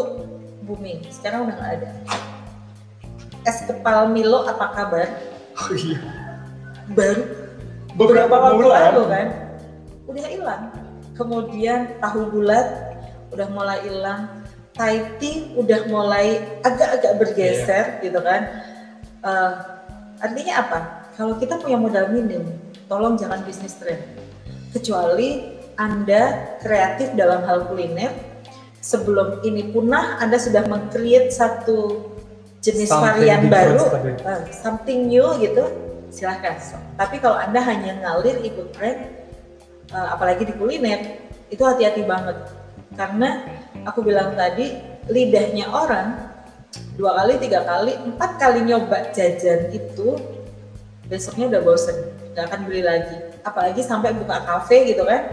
[0.62, 1.90] booming, sekarang udah nggak ada.
[3.46, 5.08] Es kepal Milo apa kabar?
[5.56, 6.00] Oh iya.
[6.92, 7.24] Baru
[7.98, 8.82] Beberapa waktu bulan.
[8.94, 9.28] lalu kan,
[10.06, 10.64] udah hilang.
[11.18, 12.68] Kemudian tahu bulat
[13.34, 14.46] udah mulai hilang,
[14.78, 18.62] Thai tea udah mulai agak-agak bergeser gitu kan.
[19.26, 19.54] Eh,
[20.22, 20.80] artinya apa?
[21.18, 22.46] Kalau kita punya modal minim,
[22.86, 23.98] tolong jangan bisnis tren.
[24.70, 28.14] Kecuali Anda kreatif dalam hal kuliner,
[28.78, 32.14] sebelum ini punah Anda sudah meng-create satu
[32.62, 33.82] jenis Something varian baru,
[34.22, 35.66] eh, something new gitu,
[36.18, 36.58] silahkan.
[36.98, 38.98] Tapi kalau Anda hanya ngalir ikut tren,
[39.94, 41.22] eh, apalagi di kuliner,
[41.54, 42.38] itu hati-hati banget.
[42.98, 43.46] Karena
[43.86, 44.74] aku bilang tadi,
[45.06, 46.18] lidahnya orang
[46.98, 50.18] dua kali, tiga kali, empat kali nyoba jajan itu,
[51.06, 51.98] besoknya udah bosen,
[52.34, 53.16] nggak akan beli lagi.
[53.46, 55.30] Apalagi sampai buka kafe gitu kan.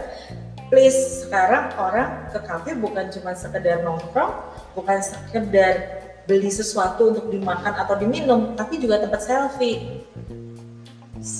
[0.69, 4.33] Please, sekarang orang ke kafe bukan cuma sekedar nongkrong,
[4.73, 10.04] bukan sekedar beli sesuatu untuk dimakan atau diminum, tapi juga tempat selfie.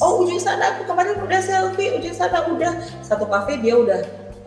[0.01, 2.73] Oh ujung sana aku kemarin udah selfie, ujung sana udah
[3.05, 4.01] satu kafe dia udah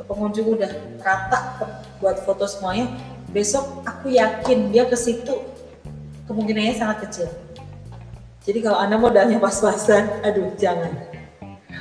[0.09, 1.55] pengunjung udah rata
[2.03, 2.91] buat foto semuanya.
[3.31, 5.39] Besok aku yakin dia ke situ
[6.27, 7.29] kemungkinannya sangat kecil.
[8.43, 10.91] Jadi kalau anda modalnya pas-pasan, aduh jangan.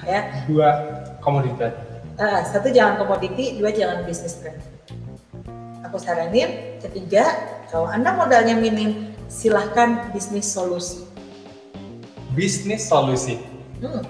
[0.06, 0.70] Ya, Dua
[1.24, 1.74] komoditas.
[2.20, 4.60] Ah, satu jangan komoditi, dua jangan bisnis tren.
[5.88, 7.24] Aku saranin, ketiga
[7.72, 11.08] kalau anda modalnya minim, silahkan bisnis solusi.
[12.38, 13.42] Bisnis solusi.
[13.82, 14.06] Hmm.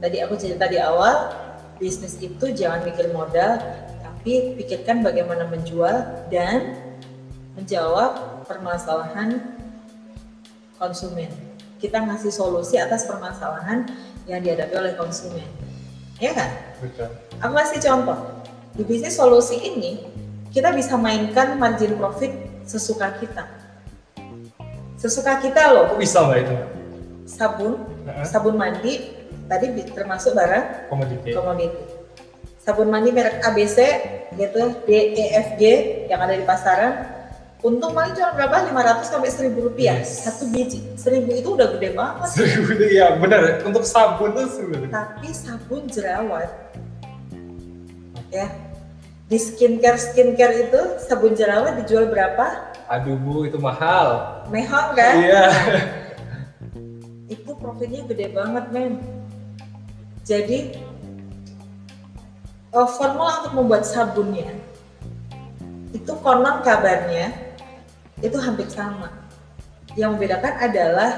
[0.00, 1.36] Tadi aku cerita di awal,
[1.76, 3.60] bisnis itu jangan mikir modal,
[4.00, 6.80] tapi pikirkan bagaimana menjual dan
[7.52, 9.52] menjawab permasalahan
[10.80, 11.28] konsumen.
[11.76, 13.84] Kita ngasih solusi atas permasalahan
[14.24, 15.44] yang dihadapi oleh konsumen.
[16.16, 16.48] Ya kan?
[16.80, 17.12] Betul.
[17.44, 18.16] Aku kasih contoh.
[18.80, 20.08] Di bisnis solusi ini,
[20.56, 22.32] kita bisa mainkan margin profit
[22.64, 23.44] sesuka kita.
[24.96, 26.75] Sesuka kita loh, Kok bisa mbak itu?
[27.26, 28.24] Sabun, Heeh.
[28.24, 29.12] sabun mandi,
[29.44, 31.34] tadi termasuk barang Komoditi.
[31.34, 31.82] komoditi.
[32.62, 33.78] Sabun mandi merek ABC
[34.34, 35.62] gitu, D, E, F, G
[36.06, 37.14] yang ada di pasaran.
[37.62, 38.68] Untung paling cuma berapa?
[38.70, 40.22] 500 sampai 1000 rupiah Yes.
[40.22, 40.82] satu biji.
[40.94, 42.30] 1000 itu udah gede banget.
[42.30, 43.58] Seribu itu ya benar.
[43.66, 44.86] Untuk sabun tuh seribu.
[44.86, 46.46] Tapi sabun jerawat
[48.26, 48.50] ya
[49.26, 52.70] di skincare skincare itu sabun jerawat dijual berapa?
[52.86, 54.42] Aduh bu itu mahal.
[54.50, 55.14] Mehong kan?
[55.18, 55.44] Iya.
[57.26, 59.02] Itu profitnya gede banget men.
[60.22, 60.78] Jadi
[62.70, 64.50] eh, formula untuk membuat sabunnya
[65.96, 67.34] itu konon kabarnya
[68.20, 69.10] itu hampir sama.
[69.96, 71.12] Yang membedakan adalah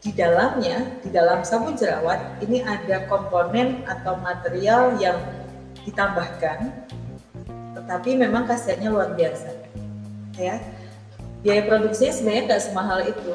[0.00, 5.16] di dalamnya, di dalam sabun jerawat ini ada komponen atau material yang
[5.84, 6.72] ditambahkan,
[7.76, 9.52] tetapi memang khasiatnya luar biasa.
[10.36, 10.60] Ya,
[11.40, 13.32] biaya produksinya sebenarnya nggak semahal itu,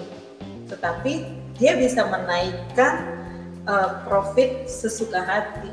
[0.70, 1.14] tetapi
[1.60, 3.20] dia bisa menaikkan
[3.68, 5.70] uh, profit sesuka hati.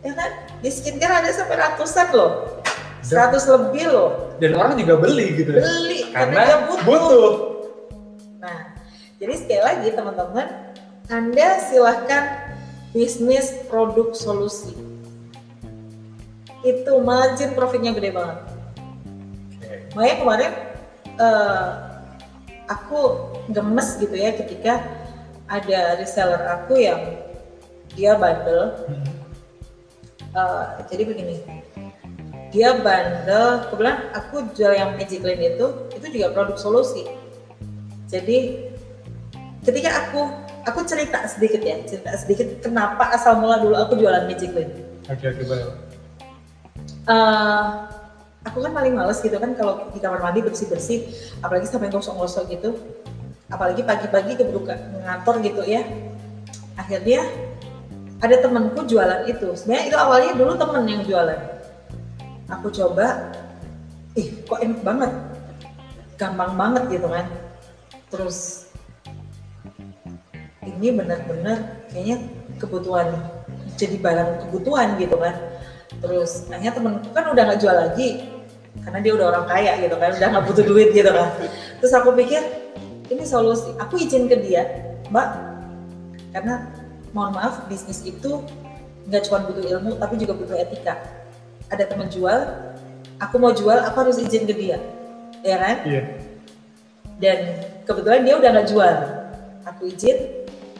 [0.00, 0.30] Ya kan?
[0.64, 2.60] Di skincare ada sampai ratusan loh.
[3.04, 4.10] 100 lebih loh.
[4.40, 5.52] Dan orang juga beli gitu.
[5.52, 6.84] Beli karena, Karena dia butuh.
[6.84, 7.32] butuh.
[8.40, 8.58] Nah,
[9.20, 10.46] jadi sekali lagi teman-teman,
[11.12, 12.24] Anda silahkan
[12.96, 14.72] bisnis produk solusi.
[16.64, 18.38] Itu margin profitnya gede banget.
[19.60, 19.74] Oke.
[19.96, 20.52] Makanya kemarin
[21.20, 21.68] eh,
[22.70, 23.00] aku
[23.50, 24.86] gemes gitu ya ketika
[25.50, 27.18] ada reseller aku yang
[27.98, 28.78] dia bundle.
[28.86, 29.02] Hmm.
[30.30, 31.36] Eh, jadi begini,
[32.54, 33.66] dia bundle.
[33.66, 37.02] Kebetulan aku jual yang Magic Clean itu, itu juga produk solusi.
[38.06, 38.70] Jadi
[39.66, 40.30] ketika aku
[40.70, 44.70] aku cerita sedikit ya, cerita sedikit kenapa asal mula dulu aku jualan Magic Clean.
[45.10, 45.66] Oke oke boleh.
[47.10, 47.66] Eh,
[48.44, 50.98] aku kan paling males gitu kan kalau di kamar mandi bersih bersih,
[51.44, 52.70] apalagi sampai gosok-gosok gitu,
[53.52, 54.74] apalagi pagi-pagi keburu ke
[55.04, 55.84] ngantor gitu ya.
[56.80, 57.20] Akhirnya
[58.20, 59.52] ada temenku jualan itu.
[59.56, 61.40] Sebenarnya itu awalnya dulu temen yang jualan.
[62.50, 63.30] Aku coba,
[64.16, 65.12] ih kok enak banget,
[66.16, 67.26] gampang banget gitu kan.
[68.10, 68.66] Terus
[70.64, 72.24] ini benar-benar kayaknya
[72.56, 73.12] kebutuhan
[73.76, 75.36] jadi barang kebutuhan gitu kan
[76.00, 76.48] terus.
[76.48, 78.08] Akhirnya temenku kan udah nggak jual lagi?
[78.80, 81.28] Karena dia udah orang kaya gitu kan udah nggak butuh duit gitu kan.
[81.80, 82.42] Terus aku pikir
[83.12, 83.70] ini solusi.
[83.78, 84.66] Aku izin ke dia
[85.10, 85.28] mbak
[86.30, 86.70] karena
[87.10, 88.46] mohon maaf bisnis itu
[89.10, 90.96] nggak cuma butuh ilmu tapi juga butuh etika.
[91.70, 92.50] Ada teman jual
[93.20, 94.78] aku mau jual aku harus izin ke dia.
[95.40, 95.76] Ya kan?
[95.88, 96.02] Iya.
[97.20, 97.36] dan
[97.84, 98.96] kebetulan dia udah nggak jual.
[99.68, 100.16] Aku izin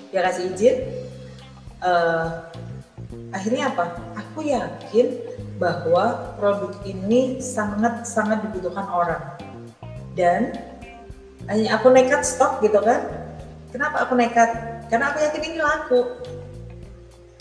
[0.08, 0.76] dia kasih izin
[1.80, 2.26] Eh,
[3.32, 3.96] akhirnya apa
[4.30, 5.18] aku yakin
[5.58, 9.22] bahwa produk ini sangat sangat dibutuhkan orang.
[10.14, 10.54] Dan
[11.50, 13.10] hanya aku nekat stok gitu kan?
[13.74, 14.50] Kenapa aku nekat?
[14.86, 16.00] Karena aku yakin ini laku.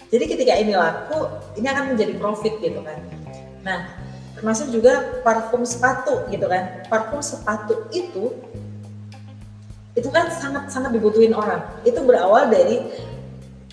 [0.09, 1.29] Jadi ketika ini laku
[1.61, 2.97] ini akan menjadi profit gitu kan.
[3.61, 3.93] Nah
[4.33, 6.89] termasuk juga parfum sepatu gitu kan.
[6.89, 8.33] Parfum sepatu itu
[9.93, 11.61] itu kan sangat sangat dibutuhin orang.
[11.85, 12.81] Itu berawal dari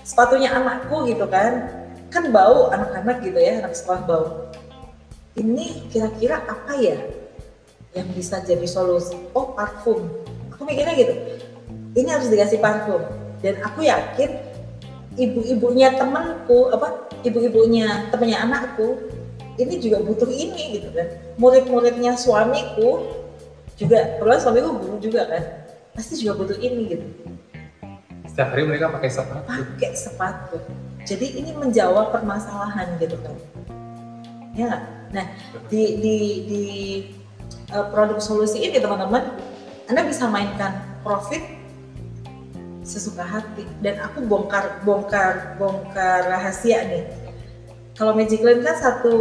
[0.05, 4.27] sepatunya anakku gitu kan kan bau anak-anak gitu ya anak sekolah bau.
[5.37, 6.97] Ini kira-kira apa ya
[7.93, 9.17] yang bisa jadi solusi?
[9.37, 10.09] Oh parfum.
[10.53, 11.15] Aku mikirnya gitu.
[11.97, 13.05] Ini harus dikasih parfum.
[13.45, 14.33] Dan aku yakin
[15.17, 18.97] ibu-ibunya temanku apa ibu-ibunya temannya anakku
[19.57, 21.09] ini juga butuh ini gitu kan.
[21.37, 23.05] Murid-muridnya suamiku
[23.77, 25.45] juga kebetulan suamiku guru juga kan
[25.97, 27.07] pasti juga butuh ini gitu.
[28.29, 29.41] Setiap hari mereka pakai sepatu.
[29.49, 30.57] pakai sepatu.
[31.07, 33.37] Jadi ini menjawab permasalahan gitu kan.
[34.59, 34.83] Ya?
[35.15, 35.27] Nah
[35.71, 36.17] di di
[36.51, 36.65] di
[37.71, 39.39] uh, produk solusi ini teman-teman,
[39.87, 41.41] Anda bisa mainkan profit
[42.83, 47.07] sesuka hati dan aku bongkar bongkar bongkar rahasia nih.
[47.95, 49.15] Kalau Magic Land kan satu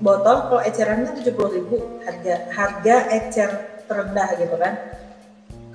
[0.00, 3.50] botol kalau ecerannya tujuh puluh ribu harga harga ecer
[3.84, 4.74] terendah gitu kan.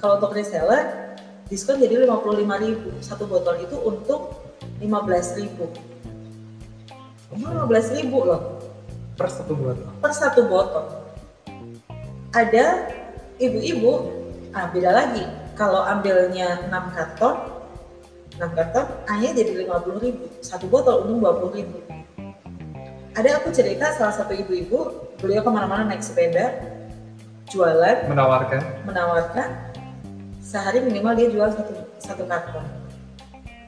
[0.01, 1.03] Kalau untuk reseller
[1.47, 4.42] diskon jadi 55.000 satu botol itu untuk
[4.83, 5.55] 15.000
[7.33, 8.41] ini 15.000 loh
[9.13, 9.89] Per satu botol.
[10.01, 10.85] per satu botol
[12.33, 12.89] ada
[13.37, 14.09] ibu-ibu
[14.53, 15.23] ah beda lagi
[15.53, 17.35] kalau ambilnya 6 karton
[18.41, 21.21] 6 karton hanya jadi 50.000 satu botol untung
[21.53, 21.93] 20.000
[23.13, 26.49] ada aku cerita salah satu ibu-ibu beliau ke mana-mana naik sepeda
[27.53, 28.61] jualan Menawarkan.
[28.89, 29.49] menawarkan
[30.41, 32.65] sehari minimal dia jual satu satu karton.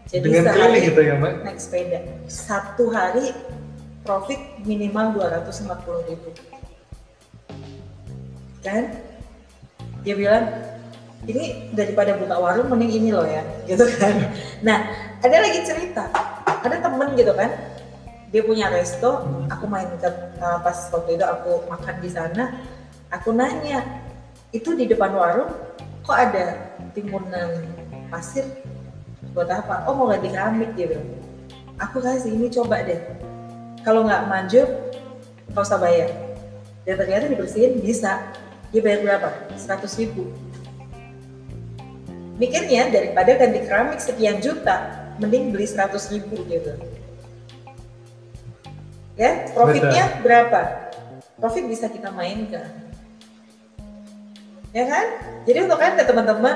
[0.05, 1.33] Jadi Dengan sehari keliling gitu ya mbak.
[1.41, 1.99] naik sepeda
[2.29, 3.33] satu hari
[4.05, 6.29] profit minimal 250 ribu.
[8.61, 8.93] Kan?
[10.05, 10.45] Dia bilang
[11.25, 14.29] ini daripada buka warung mending ini loh ya, gitu kan.
[14.61, 14.77] Nah
[15.25, 16.05] ada lagi cerita,
[16.45, 17.49] ada temen gitu kan,
[18.29, 20.05] dia punya resto, aku main ke
[20.37, 22.61] uh, pas waktu itu aku makan di sana,
[23.09, 23.81] aku nanya
[24.53, 25.49] itu di depan warung
[26.05, 27.65] kok ada timbunan
[28.13, 28.45] pasir
[29.35, 29.83] buat apa?
[29.85, 31.05] Oh mau ganti keramik dia bilang.
[31.75, 32.97] Aku kasih ini coba deh.
[33.83, 34.61] Kalau nggak maju,
[35.51, 36.09] nggak usah bayar.
[36.87, 38.31] Dan ternyata dibersihin bisa.
[38.71, 39.29] Dia bayar berapa?
[39.59, 40.31] 100 ribu.
[42.39, 46.71] Mikirnya daripada ganti keramik sekian juta, mending beli 100 ribu gitu.
[49.19, 50.91] Ya, profitnya berapa?
[51.35, 52.85] Profit bisa kita mainkan
[54.75, 55.05] ya kan?
[55.47, 56.55] Jadi untuk anda teman-teman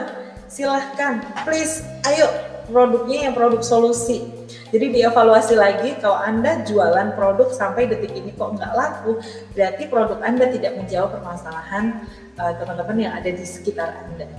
[0.51, 2.27] silahkan please ayo
[2.69, 4.29] produknya yang produk solusi.
[4.69, 9.17] Jadi dievaluasi lagi kalau anda jualan produk sampai detik ini kok nggak laku,
[9.57, 12.05] berarti produk anda tidak menjawab permasalahan
[12.37, 14.29] uh, teman-teman yang ada di sekitar anda.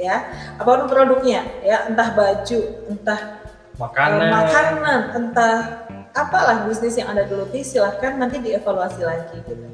[0.00, 3.42] Ya, apa pun produknya, ya entah baju, entah
[3.80, 4.28] Makanan.
[4.28, 5.56] Eh, makanan entah
[6.12, 9.64] apalah bisnis yang ada dulu silahkan nanti dievaluasi lagi gitu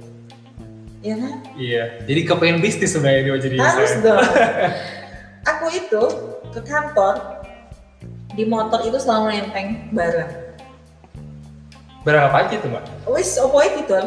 [1.06, 1.84] ya kan Iya.
[2.04, 4.04] Jadi kepengen bisnis sebenarnya ini jadi harus saya.
[4.04, 4.20] dong
[5.50, 6.02] aku itu
[6.50, 7.35] ke kantor
[8.36, 10.32] di motor itu selalu nenteng barang
[12.04, 12.84] Berapa aja tuh mbak?
[13.08, 13.98] wis opo gitu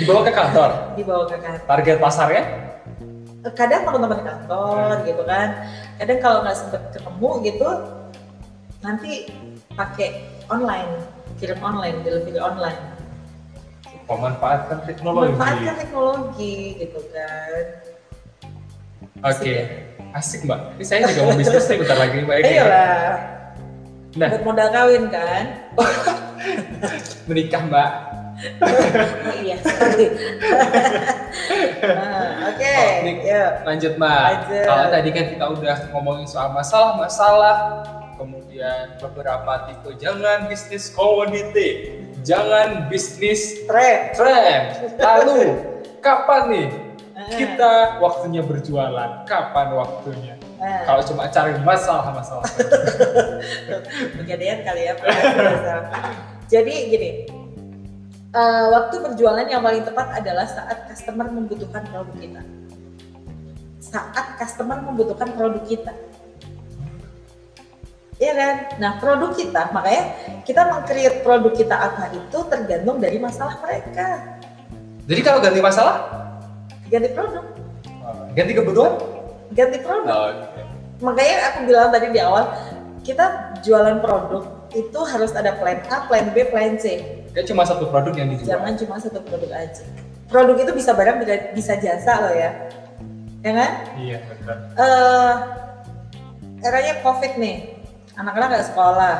[0.00, 0.70] Dibawa ke kantor.
[0.96, 2.42] dibawa ke kantor Target pasarnya?
[3.52, 7.68] kadang teman-teman kantor gitu kan kadang kalau nggak sempet ketemu gitu
[8.80, 9.12] nanti
[9.76, 10.08] pakai
[10.48, 10.88] online
[11.36, 12.80] kirim online delivery online
[14.04, 15.32] Memanfaatkan teknologi.
[15.32, 17.64] manfaatkan teknologi gitu kan
[19.24, 19.54] Oke.
[20.14, 20.78] Asik mbak.
[20.78, 22.36] Ini saya juga mau bisnis nih bentar lagi mbak.
[22.46, 23.34] Iyalah,
[24.14, 25.74] Nah, buat modal kawin kan
[27.28, 27.90] menikah mbak.
[28.62, 29.70] oh, iya nah,
[32.50, 34.22] oke Oh, ini yuk Lanjut mbak.
[34.22, 34.66] Lanjut.
[34.70, 37.58] Kalau tadi kan kita udah ngomongin soal masalah-masalah,
[38.14, 44.62] kemudian beberapa tipe jangan bisnis komoditi, jangan bisnis tren tren.
[44.94, 45.58] Lalu
[45.98, 46.66] kapan nih
[47.32, 49.24] kita waktunya berjualan?
[49.24, 50.34] Kapan waktunya?
[50.60, 52.44] nah, Kalau cuma cari masalah-masalah.
[54.24, 54.94] kegedean kali ya
[56.48, 57.10] jadi gini
[58.34, 62.42] eh, waktu berjualan yang paling tepat adalah saat customer membutuhkan produk kita
[63.84, 65.94] saat customer membutuhkan produk kita
[68.14, 68.56] Iya kan?
[68.78, 70.14] Nah produk kita, makanya
[70.46, 74.38] kita meng-create produk kita apa itu tergantung dari masalah mereka.
[75.10, 76.23] Jadi kalau ganti masalah,
[76.92, 77.44] Ganti produk,
[78.36, 78.92] ganti kebutuhan?
[79.54, 80.14] ganti produk.
[80.14, 80.62] Oh, oke.
[81.02, 82.44] Makanya aku bilang tadi di awal,
[83.04, 84.42] kita jualan produk
[84.74, 87.00] itu harus ada plan A, plan B, plan C.
[87.34, 88.58] Kayak cuma satu produk yang dijual.
[88.58, 89.84] Jangan cuma satu produk aja.
[90.30, 91.22] Produk itu bisa barang,
[91.54, 92.50] bisa, jasa loh ya.
[93.44, 93.70] Ya kan?
[94.00, 94.56] Iya benar.
[94.74, 95.32] Eh
[96.64, 97.56] eranya COVID nih,
[98.16, 99.16] anak-anak nggak sekolah.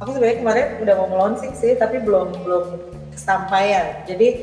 [0.00, 2.64] Aku sebenarnya kemarin udah mau launching sih, tapi belum belum
[3.12, 4.00] kesampaian.
[4.08, 4.40] Jadi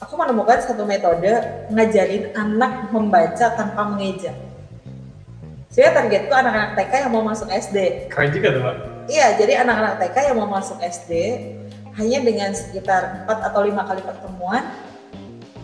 [0.00, 1.28] aku menemukan satu metode
[1.68, 4.32] ngajarin anak membaca tanpa mengeja.
[5.70, 8.10] Saya targetku anak-anak TK yang mau masuk SD.
[8.10, 8.76] Keren juga tuh mbak.
[9.06, 11.12] Iya, jadi anak-anak TK yang mau masuk SD
[11.94, 14.66] hanya dengan sekitar 4 atau lima kali pertemuan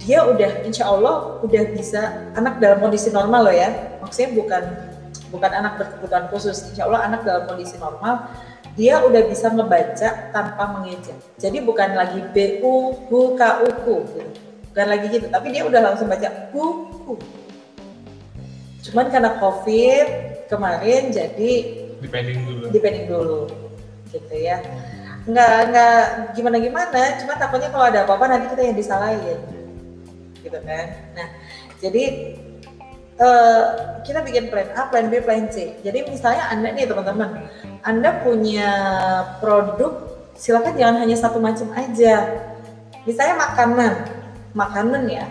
[0.07, 4.63] dia udah insya Allah udah bisa anak dalam kondisi normal loh ya maksudnya bukan
[5.35, 8.31] bukan anak berkebutuhan khusus insya Allah anak dalam kondisi normal
[8.77, 12.21] dia udah bisa ngebaca tanpa mengeja jadi bukan lagi
[12.61, 14.31] bu ka uku gitu.
[14.71, 17.17] bukan lagi gitu tapi dia udah langsung baca buku
[18.87, 20.07] cuman karena covid
[20.47, 21.53] kemarin jadi
[21.97, 22.65] Depending dulu.
[22.71, 23.41] depending dulu
[24.13, 24.61] gitu ya
[25.27, 25.99] nggak nggak
[26.39, 29.41] gimana gimana cuma takutnya kalau ada apa-apa nanti kita yang disalahin
[30.45, 30.87] gitu kan
[31.19, 31.29] nah
[31.83, 32.05] jadi
[33.17, 33.63] eh,
[34.05, 35.81] kita bikin plan A, plan B, plan C.
[35.83, 37.49] Jadi misalnya anda nih teman-teman,
[37.83, 38.71] anda punya
[39.41, 39.93] produk,
[40.37, 42.29] silakan jangan hanya satu macam aja.
[43.09, 43.93] Misalnya makanan,
[44.53, 45.27] makanan ya,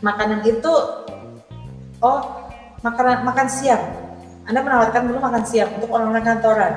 [0.00, 0.74] makanan itu,
[2.00, 2.20] oh
[2.82, 3.84] makanan makan siang.
[4.44, 6.74] Anda menawarkan menu makan siang untuk orang-orang kantoran.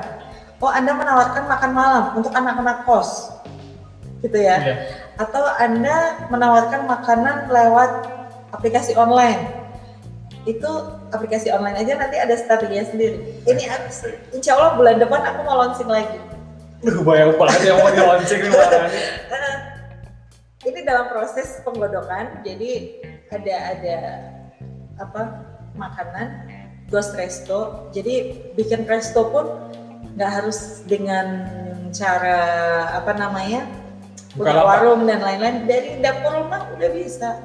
[0.58, 3.28] Oh Anda menawarkan makan malam untuk anak-anak kos,
[4.24, 4.74] gitu ya Iya.
[5.18, 7.90] atau Anda menawarkan makanan lewat
[8.54, 9.57] aplikasi online.
[10.46, 10.70] Itu
[11.10, 13.42] aplikasi online aja nanti ada strateginya sendiri.
[13.46, 13.62] Ini
[14.36, 16.18] insya Allah bulan depan aku mau launching lagi.
[16.78, 18.52] Duh, banyak banget yang mau di launching nih.
[19.28, 19.56] Eh,
[20.66, 22.98] ini dalam proses penggodokan, jadi
[23.30, 23.96] ada ada
[24.98, 25.22] apa
[25.78, 26.50] makanan
[26.90, 27.90] ghost resto.
[27.94, 29.46] Jadi bikin resto pun
[30.18, 31.46] nggak harus dengan
[31.94, 32.40] cara
[32.94, 33.64] apa namanya
[34.34, 37.38] buka warung dan lain-lain dari dapur rumah udah bisa.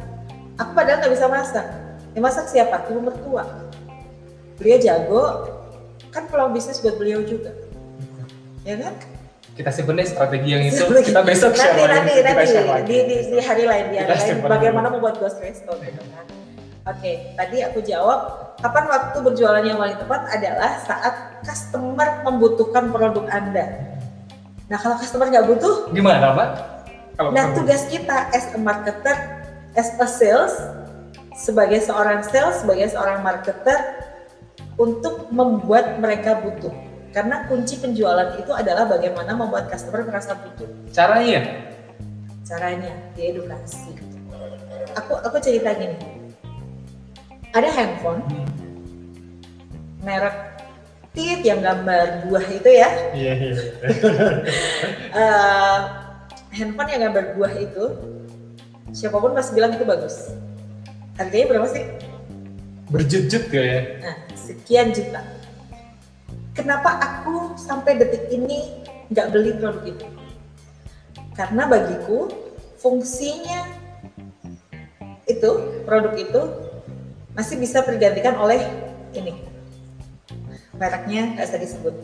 [0.58, 1.66] Aku padahal nggak bisa masak.
[2.14, 2.86] Yang masak siapa?
[2.90, 3.44] Ibu mertua.
[4.62, 5.24] Beliau jago,
[6.14, 7.50] kan peluang bisnis buat beliau juga.
[8.64, 8.94] Ya kan?
[9.54, 10.82] Kita deh strategi yang itu.
[10.82, 11.94] Kita besok share nanti lagi.
[11.94, 12.86] nanti Kita nanti lagi.
[12.90, 14.96] di, di, di hari lain di hari lain bagaimana dulu.
[14.98, 16.26] membuat ghost resto gitu kan.
[16.84, 18.20] Oke, tadi aku jawab
[18.60, 23.94] kapan waktu berjualan yang paling tepat adalah saat customer membutuhkan produk Anda.
[24.68, 26.34] Nah, kalau customer nggak butuh, Gimana?
[27.14, 29.16] Kalau nah tugas kita as a marketer,
[29.78, 30.56] as a sales,
[31.34, 33.78] sebagai seorang sales, sebagai seorang marketer
[34.78, 36.74] untuk membuat mereka butuh.
[37.14, 40.70] Karena kunci penjualan itu adalah bagaimana membuat customer merasa butuh.
[40.90, 41.70] Caranya?
[42.42, 44.14] Caranya diedukasi
[44.98, 45.98] aku aku cerita gini.
[47.54, 48.26] Ada handphone
[50.02, 50.36] merek
[51.14, 52.90] tit yang gambar buah itu ya.
[53.14, 53.56] Iya iya.
[55.14, 55.80] Eh,
[56.58, 57.86] handphone yang gambar buah itu
[58.90, 60.34] siapa pun pasti bilang itu bagus
[61.20, 61.86] harganya berapa sih
[62.94, 63.80] Berjut-jut ya.
[64.04, 65.22] nah sekian juta
[66.54, 70.06] kenapa aku sampai detik ini nggak beli produk itu?
[71.34, 72.30] Karena bagiku
[72.78, 73.66] fungsinya
[75.26, 75.50] itu
[75.86, 76.42] produk itu
[77.34, 78.62] masih bisa tergantikan oleh
[79.18, 79.34] ini
[80.78, 81.96] mereknya nggak usah disebut.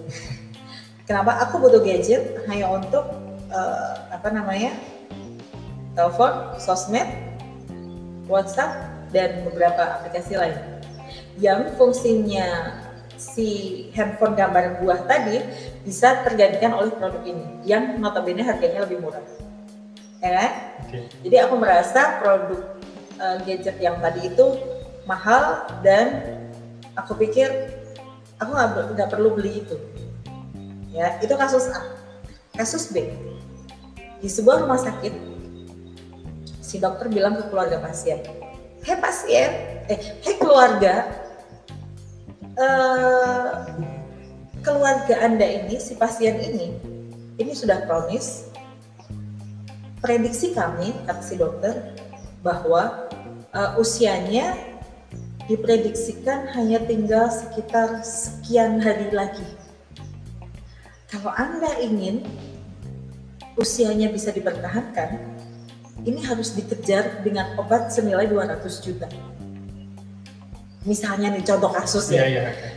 [1.09, 3.01] Kenapa aku butuh gadget hanya untuk
[3.49, 4.77] uh, apa namanya
[5.97, 7.09] telepon, sosmed,
[8.29, 10.57] WhatsApp dan beberapa aplikasi lain
[11.39, 12.77] yang fungsinya
[13.19, 15.43] si handphone gambar buah tadi
[15.83, 19.23] bisa tergantikan oleh produk ini yang notabene harganya lebih murah
[20.19, 20.51] ya kan?
[20.87, 21.03] Okay.
[21.27, 22.61] Jadi aku merasa produk
[23.19, 24.45] uh, gadget yang tadi itu
[25.07, 26.37] mahal dan
[26.95, 27.71] aku pikir
[28.39, 28.51] aku
[28.95, 29.75] nggak perlu beli itu.
[30.91, 31.95] Ya itu kasus A.
[32.57, 33.07] Kasus B
[34.19, 35.15] di sebuah rumah sakit
[36.59, 38.19] si dokter bilang ke keluarga pasien,
[38.83, 39.51] hei pasien,
[39.91, 41.07] eh hei keluarga,
[42.59, 43.67] uh,
[44.63, 46.75] keluarga anda ini si pasien ini
[47.39, 48.51] ini sudah kronis
[50.03, 51.95] prediksi kami kata si dokter
[52.43, 53.07] bahwa
[53.51, 54.55] uh, usianya
[55.49, 59.43] diprediksikan hanya tinggal sekitar sekian hari lagi.
[61.09, 62.21] Kalau Anda ingin
[63.57, 65.17] usianya bisa dipertahankan,
[66.09, 69.05] ini harus dikejar dengan obat senilai 200 juta.
[70.89, 72.25] Misalnya nih contoh kasus ya.
[72.25, 72.73] Yeah, yeah.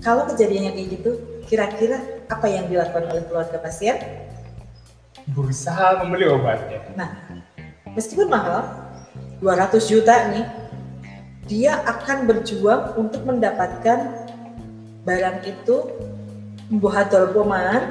[0.00, 1.10] Kalau kejadiannya kayak gitu,
[1.44, 2.00] kira-kira
[2.32, 4.24] apa yang dilakukan oleh keluarga pasien?
[5.32, 6.84] berusaha membeli obatnya.
[6.92, 7.16] Nah,
[7.96, 8.68] meskipun mahal,
[9.40, 10.44] 200 juta nih,
[11.48, 14.28] dia akan berjuang untuk mendapatkan
[15.04, 15.76] barang itu
[16.80, 17.82] buat poman,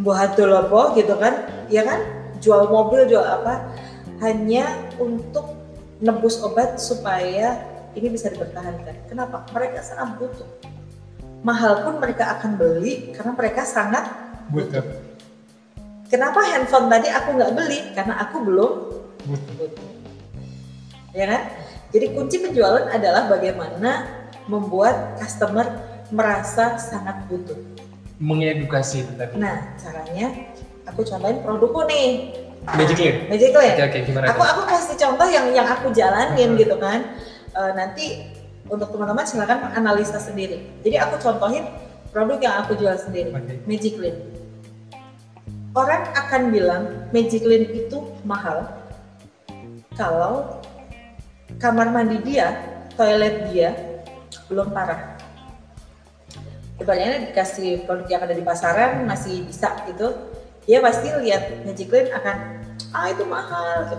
[0.00, 1.34] buat apa gitu kan,
[1.68, 2.00] ya kan?
[2.42, 3.70] Jual mobil, jual apa?
[4.18, 4.66] Hanya
[4.98, 5.54] untuk
[6.02, 7.62] nebus obat supaya
[7.94, 9.06] ini bisa dipertahankan.
[9.06, 9.46] Kenapa?
[9.54, 10.48] Mereka sangat butuh.
[11.46, 14.10] Mahal pun mereka akan beli karena mereka sangat
[14.50, 14.82] butuh.
[14.82, 15.12] butuh
[16.12, 17.78] Kenapa handphone tadi aku nggak beli?
[17.96, 18.72] Karena aku belum
[19.24, 19.90] butuh.
[21.16, 21.42] Ya kan?
[21.88, 25.64] Jadi kunci penjualan adalah bagaimana membuat customer
[26.12, 27.56] merasa sangat butuh.
[28.20, 29.40] Mengedukasi itu tadi.
[29.40, 30.51] Nah, caranya
[30.92, 32.36] aku contohin produkku nih.
[32.62, 33.16] Magic Clean.
[33.26, 33.74] Magic Clean.
[33.74, 34.24] Oke, oke, gimana?
[34.30, 36.60] Aku aku kasih contoh yang yang aku jalanin hmm.
[36.60, 37.16] gitu kan.
[37.52, 38.30] Uh, nanti
[38.70, 40.62] untuk teman-teman silakan analisa sendiri.
[40.86, 41.66] Jadi aku contohin
[42.14, 43.34] produk yang aku jual sendiri.
[43.34, 43.56] Okay.
[43.66, 44.16] Magic Clean
[45.72, 46.82] orang akan bilang
[47.12, 48.68] Magiclean itu mahal
[49.96, 50.60] kalau
[51.60, 52.56] kamar mandi dia,
[52.96, 53.76] toilet dia
[54.48, 55.20] belum parah.
[56.80, 60.16] Sebenarnya dikasih produk yang ada di pasaran masih bisa gitu,
[60.66, 62.36] dia pasti lihat Magiclean akan
[62.94, 63.90] ah itu mahal.
[63.90, 63.96] Gitu.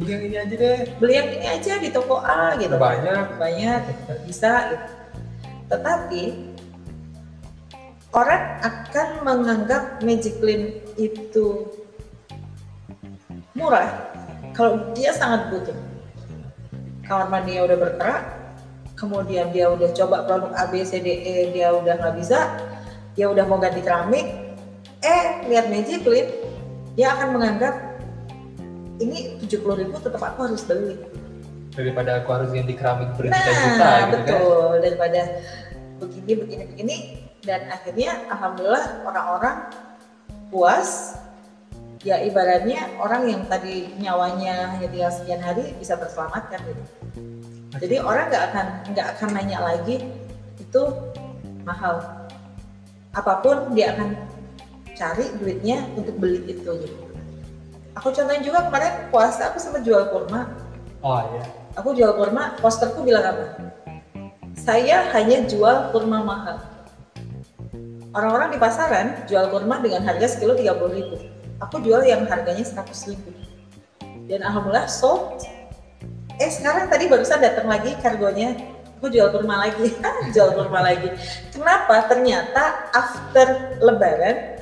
[0.00, 0.78] Beli yang ini aja deh.
[0.96, 2.74] Beli yang ini aja di toko A gitu.
[2.80, 3.36] Banyak.
[3.36, 3.80] Banyak
[4.24, 4.72] bisa.
[4.72, 4.86] Gitu.
[5.70, 6.22] Tetapi
[8.10, 11.68] orang akan menganggap Magic Clean itu
[13.54, 14.10] murah
[14.56, 15.78] kalau dia sangat butuh.
[17.06, 18.22] Kamar mandinya udah berkerak,
[18.94, 22.54] kemudian dia udah coba produk A, B, C, D, E, dia udah nggak bisa,
[23.18, 24.49] dia udah mau ganti keramik,
[25.00, 26.28] eh lihat Magic Clean,
[26.96, 27.74] dia akan menganggap
[29.00, 31.00] ini 70 ribu tetap aku harus beli.
[31.72, 34.36] Daripada aku harus ganti keramik berjuta-juta nah, gitu kan?
[34.36, 34.70] betul.
[34.84, 35.20] Daripada
[36.00, 36.96] begini, begini, begini,
[37.40, 39.56] dan akhirnya alhamdulillah orang-orang
[40.52, 41.16] puas
[42.00, 46.82] ya ibaratnya orang yang tadi nyawanya hanya tinggal sekian hari bisa terselamatkan gitu
[47.76, 50.08] jadi orang nggak akan nggak akan nanya lagi
[50.56, 50.82] itu
[51.62, 52.00] mahal
[53.12, 54.16] apa pun dia akan
[55.00, 57.04] cari duitnya untuk beli itu gitu
[57.96, 60.52] aku contohin juga kemarin puasa aku sempat jual kurma
[61.00, 61.44] oh iya
[61.80, 63.72] aku jual kurma posterku bilang apa
[64.60, 66.60] saya hanya jual kurma mahal
[68.10, 71.14] Orang-orang di pasaran jual kurma dengan harga sekilo 30 ribu.
[71.62, 73.30] Aku jual yang harganya 100 ribu.
[74.26, 75.46] Dan alhamdulillah sold.
[76.42, 78.58] Eh sekarang tadi barusan datang lagi kargonya,
[78.98, 79.94] aku jual kurma lagi,
[80.34, 81.06] jual kurma lagi.
[81.54, 82.10] Kenapa?
[82.10, 84.58] Ternyata after lebaran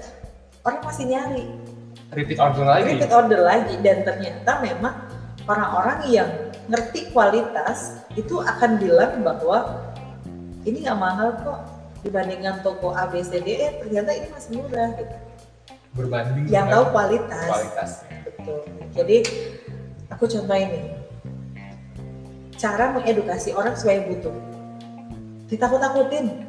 [0.69, 1.45] orang masih nyari.
[2.13, 2.85] Repeat order lagi?
[2.93, 3.75] Repeat order lagi.
[3.81, 4.95] Dan ternyata memang
[5.49, 6.29] orang-orang yang
[6.69, 9.89] ngerti kualitas itu akan bilang bahwa
[10.69, 11.61] ini nggak mahal kok
[12.05, 15.17] dibandingkan toko A B C D E ternyata ini masih murah gitu.
[15.97, 17.49] Berbanding yang tahu kualitas.
[17.49, 17.91] Kualitas.
[18.29, 18.61] Betul.
[18.93, 19.17] Jadi
[20.13, 20.81] aku contoh ini.
[22.59, 24.35] Cara mengedukasi orang supaya butuh.
[25.49, 26.45] Ditakut-takutin.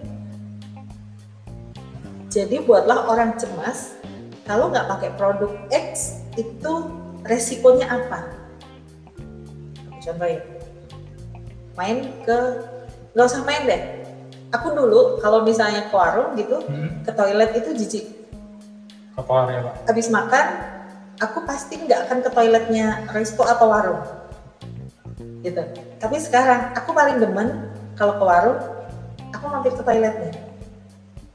[2.30, 3.98] Jadi buatlah orang cemas
[4.50, 6.74] kalau nggak pakai produk X itu
[7.22, 8.26] resikonya apa?
[10.02, 10.42] Contoh ya,
[11.78, 12.38] main ke
[13.14, 13.82] nggak usah main deh,
[14.50, 17.06] aku dulu kalau misalnya ke warung gitu Hmm.
[17.06, 18.06] ke toilet itu jijik
[19.14, 19.74] Apa ya pak?
[19.86, 20.46] habis makan
[21.20, 24.00] aku pasti nggak akan ke toiletnya resto atau warung
[25.44, 25.60] gitu
[26.00, 27.68] tapi sekarang aku paling demen
[28.00, 28.60] kalau ke warung
[29.30, 30.32] aku mampir ke toiletnya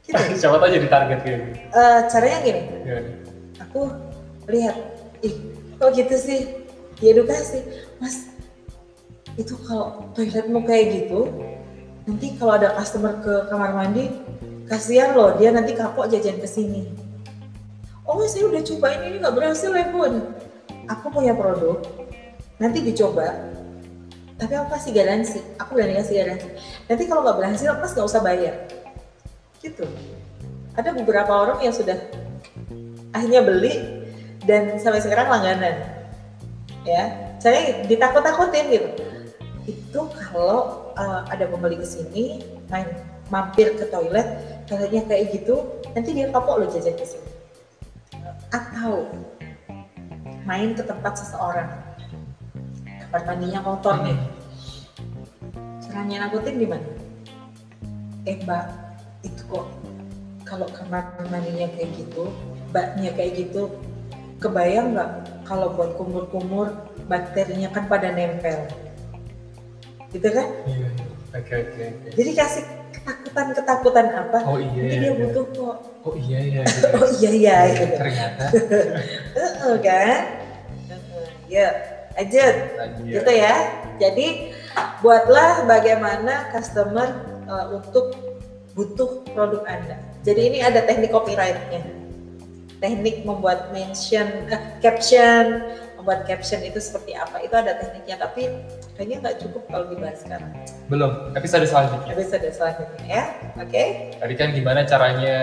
[0.04, 0.20] gitu.
[0.40, 1.58] Siapa tahu jadi target kayak gitu.
[1.72, 2.62] Eh, caranya gini.
[2.84, 3.10] Gimana?
[3.62, 3.90] aku
[4.50, 4.76] lihat
[5.22, 5.34] ih
[5.78, 6.40] kok gitu sih?
[6.94, 7.58] Diedukasi
[7.98, 8.30] mas
[9.34, 11.26] itu kalau toiletmu kayak gitu
[12.06, 14.14] nanti kalau ada customer ke kamar mandi
[14.70, 16.86] kasihan loh dia nanti kapok jajan ke sini.
[18.06, 20.38] Oh saya udah cobain ini nggak berhasil ya bun.
[20.86, 21.82] Aku punya produk
[22.62, 23.34] nanti dicoba
[24.38, 26.48] tapi aku kasih garansi aku berani kasih garansi.
[26.86, 28.54] Nanti kalau nggak berhasil mas nggak usah bayar
[29.64, 29.88] gitu.
[30.76, 31.96] Ada beberapa orang yang sudah
[33.16, 34.04] akhirnya beli
[34.44, 35.80] dan sampai sekarang langganan.
[36.84, 38.88] Ya saya ditakut-takutin gitu.
[39.64, 42.84] Itu kalau uh, ada pembeli ke sini main
[43.32, 44.26] mampir ke toilet
[44.68, 45.64] toiletnya kayak gitu
[45.96, 47.30] nanti dia kapok lo jajan ke sini.
[48.52, 49.08] Atau
[50.44, 51.72] main ke tempat seseorang.
[53.08, 54.18] Kamar mandinya kotor nih.
[55.86, 56.58] Caranya nakutin
[58.24, 58.83] eh mbak
[59.24, 59.66] itu kok
[60.44, 62.28] kalau kamar mandinya kayak gitu
[62.70, 63.72] mbaknya kayak gitu
[64.38, 65.10] kebayang nggak
[65.48, 66.68] kalau buat kumur-kumur
[67.08, 68.68] bakterinya kan pada nempel
[70.12, 70.88] gitu kan Iya.
[70.88, 70.88] iya.
[71.34, 72.08] Oke oke oke.
[72.14, 72.62] jadi kasih
[72.94, 74.70] ketakutan-ketakutan apa Oh iya.
[74.86, 75.12] iya, dia iya.
[75.18, 76.60] butuh kok Oh iya iya.
[76.62, 76.86] gitu.
[77.00, 78.44] oh iya iya gitu Ternyata.
[79.34, 80.20] Heeh, kan
[80.92, 81.68] Heeh, ya
[82.14, 83.54] lanjut Lagi gitu ya
[83.98, 84.26] jadi
[85.02, 87.08] buatlah bagaimana customer
[87.50, 88.33] uh, untuk
[88.74, 91.82] butuh produk anda jadi ini ada teknik copyrightnya
[92.78, 95.62] teknik membuat mention eh, caption
[95.96, 98.50] membuat caption itu seperti apa itu ada tekniknya tapi
[98.92, 100.52] kayaknya nggak cukup kalau dibahas sekarang
[100.84, 101.32] Belum.
[101.32, 102.12] Episode selanjutnya.
[102.12, 103.24] episode selanjutnya ya
[103.56, 105.36] oke Tadi kan gimana caranya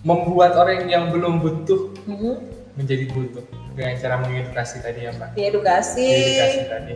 [0.00, 2.34] membuat orang yang belum butuh Mhm.
[2.74, 5.28] menjadi butuh dengan cara mengedukasi tadi ya Mbak.
[5.36, 6.94] diedukasi Edukasi tadi.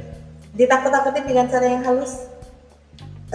[0.55, 2.27] ditakut-takutin dengan cara yang halus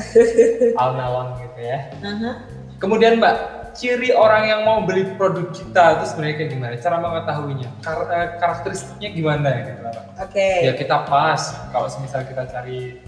[0.80, 1.80] Alon-alon gitu ya.
[2.02, 2.32] Aha.
[2.80, 3.36] Kemudian Mbak,
[3.76, 6.74] ciri orang yang mau beli produk kita itu sebenarnya kayak gimana?
[6.76, 9.96] Cara mengetahuinya, Kar- eh, karakteristiknya gimana gitu Mbak?
[10.20, 13.00] oke Ya kita pas kalau misal kita cari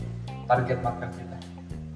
[0.45, 1.37] target market kita.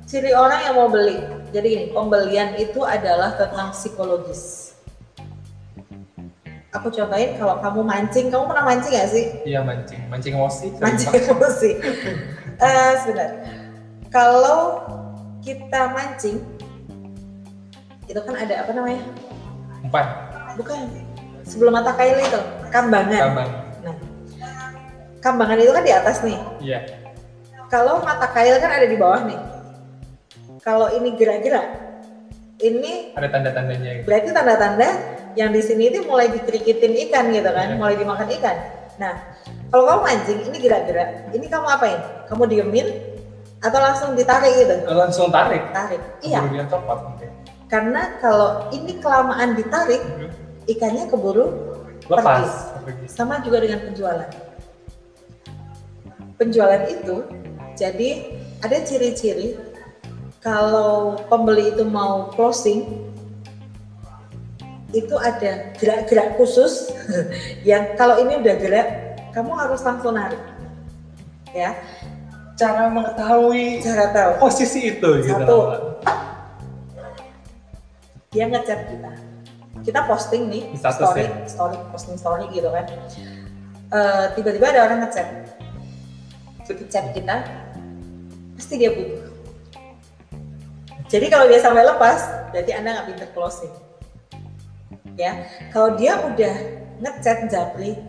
[0.06, 1.18] ciri orang yang mau beli.
[1.50, 4.72] Jadi gini, pembelian itu adalah tentang psikologis.
[6.72, 9.26] Aku contohin kalau kamu mancing, kamu pernah mancing gak sih?
[9.42, 10.68] Iya mancing, mancing emosi.
[10.78, 11.70] Mancing emosi.
[12.56, 13.36] Eh, sebentar.
[14.16, 14.80] Kalau
[15.44, 16.40] kita mancing,
[18.08, 19.04] itu kan ada apa namanya?
[19.84, 20.08] Umpan,
[20.56, 20.80] Bukan.
[21.44, 22.40] Sebelum mata kail itu,
[22.72, 23.22] kambangan.
[23.28, 23.50] kambang.
[23.84, 23.96] Nah,
[25.20, 26.40] kambangan itu kan di atas nih.
[26.64, 26.80] Iya.
[27.68, 29.36] Kalau mata kail kan ada di bawah nih.
[30.64, 31.68] Kalau ini gerak-gerak,
[32.64, 34.00] ini Ada tanda-tandanya.
[34.00, 34.06] gitu.
[34.08, 34.90] berarti tanda-tanda
[35.36, 37.78] yang di sini itu mulai dikerikitin ikan gitu kan, Iya.
[37.78, 38.58] mulai dimakan ikan.
[38.96, 39.14] Nah,
[39.70, 42.00] kalau kamu mancing, ini gerak-gerak, ini kamu apain?
[42.32, 42.88] Kamu diemin
[43.66, 44.76] atau langsung ditarik gitu?
[44.94, 45.74] Langsung tarik.
[45.74, 46.02] Tarik.
[46.22, 47.30] Iya, dia copot mungkin.
[47.66, 50.06] karena kalau ini kelamaan ditarik,
[50.70, 51.50] ikannya keburu
[52.06, 52.78] Lepas.
[52.86, 53.10] Pergi.
[53.10, 54.30] sama juga dengan penjualan.
[56.38, 57.26] Penjualan itu
[57.74, 58.10] jadi
[58.62, 59.58] ada ciri-ciri
[60.46, 63.10] kalau pembeli itu mau closing
[64.94, 66.94] itu ada gerak-gerak khusus
[67.70, 68.88] yang kalau ini udah gerak
[69.36, 70.40] kamu harus langsung narik
[71.52, 71.76] ya
[72.56, 75.56] Cara mengetahui cara tahu posisi itu gitu Satu.
[75.60, 76.00] loh,
[78.32, 79.12] dia ngechat kita.
[79.84, 81.32] Kita posting nih Di status story ya?
[81.52, 82.88] story posting story gitu kan.
[83.92, 85.28] Eh, tiba-tiba ada orang ngechat.
[86.66, 87.44] Chat kita
[88.56, 89.30] pasti dia butuh.
[91.12, 93.74] Jadi kalau dia sampai lepas berarti anda nggak pinter closing.
[95.20, 95.44] Ya
[95.76, 96.56] kalau dia udah
[97.04, 98.00] ngechat japri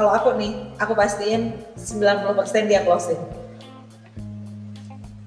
[0.00, 3.20] kalau aku nih aku pastiin 90% dia closing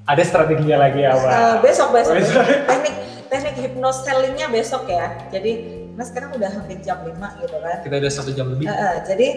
[0.04, 1.32] Ada strateginya lagi ya, Mbak.
[1.32, 2.42] Eh, besok besok, Besok.
[2.42, 2.66] besok.
[2.68, 2.96] teknik
[3.30, 5.52] teknik hypnos sellingnya besok ya jadi
[5.94, 8.66] mas sekarang udah hampir jam 5 gitu kan Kita udah satu jam lebih.
[8.66, 9.28] Eh, eh, jadi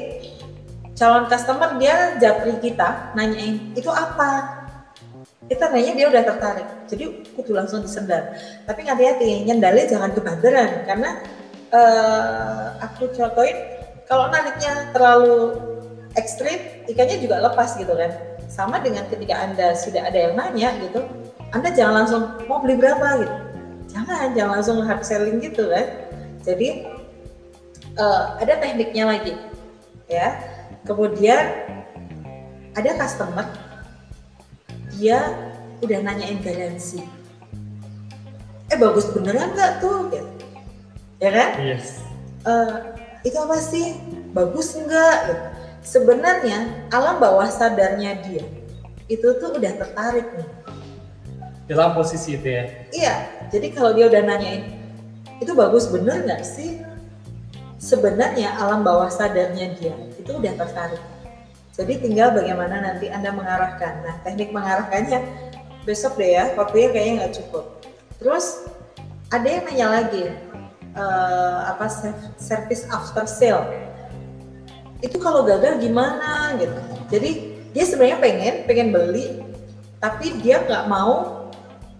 [0.96, 4.56] calon customer dia japri kita nanyain itu apa
[5.52, 7.04] kita nanya dia udah tertarik jadi
[7.36, 8.32] kudu langsung disendal
[8.64, 11.10] tapi hati-hati nyendalnya jangan kebanderan karena
[11.70, 13.76] eh, aku contohin
[14.06, 15.58] kalau nariknya terlalu
[16.14, 18.10] ekstrim ikannya juga lepas gitu kan.
[18.46, 21.02] Sama dengan ketika anda sudah ada yang nanya gitu
[21.54, 23.22] anda jangan langsung mau beli berapa?
[23.22, 23.34] gitu.
[23.94, 25.86] Jangan jangan langsung hard selling gitu kan.
[26.42, 26.68] Jadi
[27.94, 29.34] eh, ada tekniknya lagi
[30.10, 30.34] ya.
[30.86, 31.66] Kemudian
[32.74, 33.46] ada customer
[34.96, 35.32] dia
[35.82, 37.02] udah nanyain garansi.
[38.66, 40.10] Eh bagus beneran nggak tuh?
[40.10, 40.30] gitu.
[41.22, 41.48] ya kan?
[41.62, 42.02] Yes.
[42.42, 42.74] Eh,
[43.26, 43.98] itu apa sih?
[44.30, 45.16] Bagus enggak?
[45.26, 45.44] Gitu.
[45.86, 48.42] sebenarnya alam bawah sadarnya dia
[49.06, 50.50] itu tuh udah tertarik nih.
[51.70, 52.64] Dalam posisi itu ya.
[52.90, 53.14] iya
[53.54, 54.66] jadi kalau dia udah nanyain
[55.38, 56.82] itu bagus bener nggak sih?
[57.78, 61.02] Sebenarnya alam bawah sadarnya dia itu udah tertarik.
[61.70, 64.02] Jadi tinggal bagaimana nanti anda mengarahkan.
[64.02, 65.22] Nah teknik mengarahkannya
[65.86, 67.64] besok deh ya waktunya kayaknya nggak cukup.
[68.18, 68.66] Terus
[69.30, 70.34] ada yang nanya lagi
[70.96, 73.68] eh, apa ser- service after sale.
[75.04, 76.80] Itu kalau gagal gimana gitu.
[77.12, 77.30] Jadi
[77.76, 79.44] dia sebenarnya pengen pengen beli
[80.00, 81.44] tapi dia nggak mau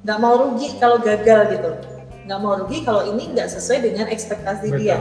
[0.01, 1.71] nggak mau rugi kalau gagal gitu.
[2.27, 4.99] Nggak mau rugi kalau ini nggak sesuai dengan ekspektasi dia.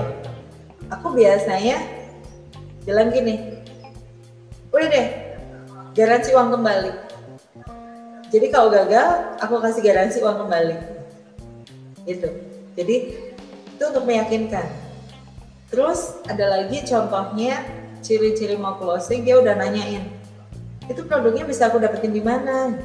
[0.91, 1.79] Aku biasanya
[2.85, 3.63] bilang gini.
[4.69, 5.07] Udah deh
[5.95, 6.91] garansi uang kembali.
[8.29, 10.75] Jadi kalau gagal aku kasih garansi uang kembali.
[12.03, 12.29] Gitu.
[12.75, 12.95] Jadi
[13.75, 14.63] itu untuk meyakinkan.
[15.67, 17.59] Terus ada lagi contohnya
[17.99, 20.15] ciri-ciri mau closing dia udah nanyain
[20.85, 22.77] itu produknya bisa aku dapetin di mana?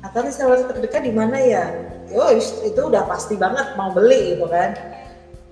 [0.00, 1.68] Atau reseller terdekat di mana ya?
[2.08, 4.74] Yo itu udah pasti banget mau beli gitu kan.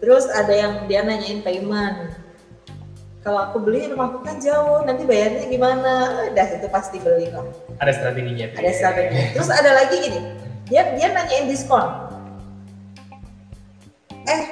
[0.01, 2.16] Terus ada yang dia nanyain payment
[3.19, 5.95] kalau aku beli rumahku kan jauh nanti bayarnya gimana?
[6.32, 7.45] Udah itu pasti beli kok.
[7.77, 8.47] Ada strateginya.
[8.57, 10.20] ada strategi terus ada lagi gini
[10.70, 11.86] dia dia nanyain diskon
[14.29, 14.43] eh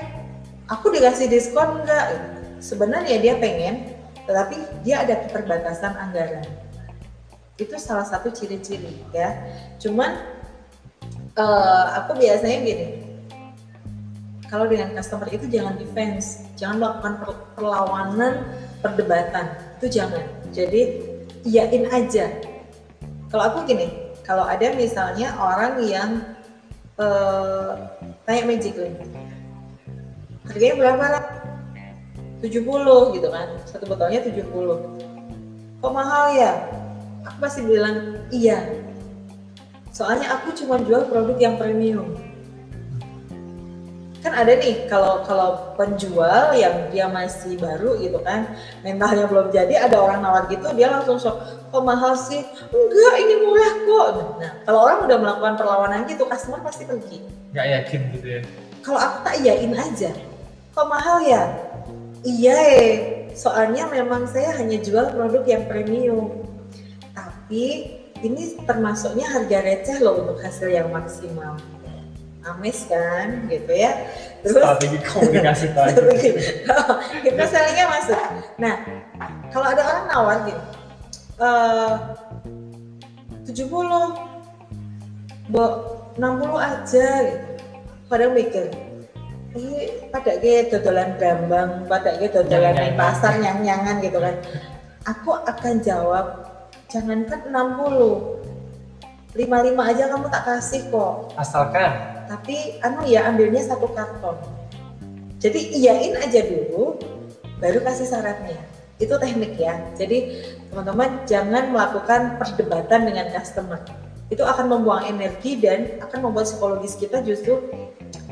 [0.66, 2.06] aku dikasih diskon enggak
[2.58, 3.94] sebenarnya dia pengen
[4.26, 6.46] tetapi dia ada keterbatasan anggaran.
[7.56, 9.32] Itu salah satu ciri-ciri ya.
[9.78, 10.18] Cuman
[11.36, 12.86] eh, aku biasanya gini
[14.46, 18.34] kalau dengan customer itu jangan defense jangan melakukan per- perlawanan
[18.82, 19.46] perdebatan.
[19.78, 20.24] Itu jangan.
[20.50, 20.82] Jadi
[21.46, 22.26] iyain aja.
[23.30, 26.10] Kalau aku gini kalau ada misalnya orang yang
[26.98, 27.72] eh,
[28.26, 28.98] tanya Magic Link
[30.50, 31.24] harganya berapa lah?
[32.44, 33.48] 70 gitu kan.
[33.64, 35.06] Satu botolnya 70
[35.86, 36.52] kok mahal ya?
[37.26, 38.58] Aku pasti bilang iya.
[39.94, 42.18] Soalnya aku cuma jual produk yang premium.
[44.20, 49.86] Kan ada nih kalau kalau penjual yang dia masih baru gitu kan mentalnya belum jadi
[49.86, 51.38] ada orang nawar gitu dia langsung shock.
[51.70, 52.42] Kok mahal sih?
[52.74, 54.08] Enggak ini murah kok.
[54.42, 57.22] Nah kalau orang udah melakukan perlawanan gitu customer pasti pergi.
[57.54, 58.40] Nggak yakin gitu ya.
[58.86, 60.10] kalau aku tak iyain aja
[60.76, 61.42] kok mahal ya?
[62.20, 62.92] Iya eh.
[63.32, 66.44] Soalnya memang saya hanya jual produk yang premium.
[67.16, 71.56] Tapi ini termasuknya harga receh loh untuk hasil yang maksimal.
[72.44, 74.06] Amis kan gitu ya.
[74.44, 76.30] Terus Strategi komunikasi tadi.
[77.24, 78.20] kita sellingnya masuk.
[78.60, 78.74] Nah
[79.50, 80.62] kalau ada orang nawar gitu
[81.36, 81.92] eh
[83.46, 83.72] 70
[85.46, 85.64] Bo,
[86.18, 87.46] 60 aja gitu.
[88.10, 88.66] Padahal mikir
[89.56, 94.36] eh pada ke dodolan brambang pada ke dodolan di pasar nyang-nyangan gitu kan.
[95.08, 96.26] Aku akan jawab
[96.92, 98.36] jangankan 60
[99.36, 101.32] 55 aja kamu tak kasih kok.
[101.40, 101.90] Asalkan.
[102.28, 104.36] Tapi anu ya ambilnya satu karton.
[105.40, 106.96] Jadi iyain aja dulu
[107.60, 109.76] baru kasih syaratnya itu teknik ya.
[109.92, 113.80] Jadi teman-teman jangan melakukan perdebatan dengan customer.
[114.32, 117.60] Itu akan membuang energi dan akan membuat psikologis kita justru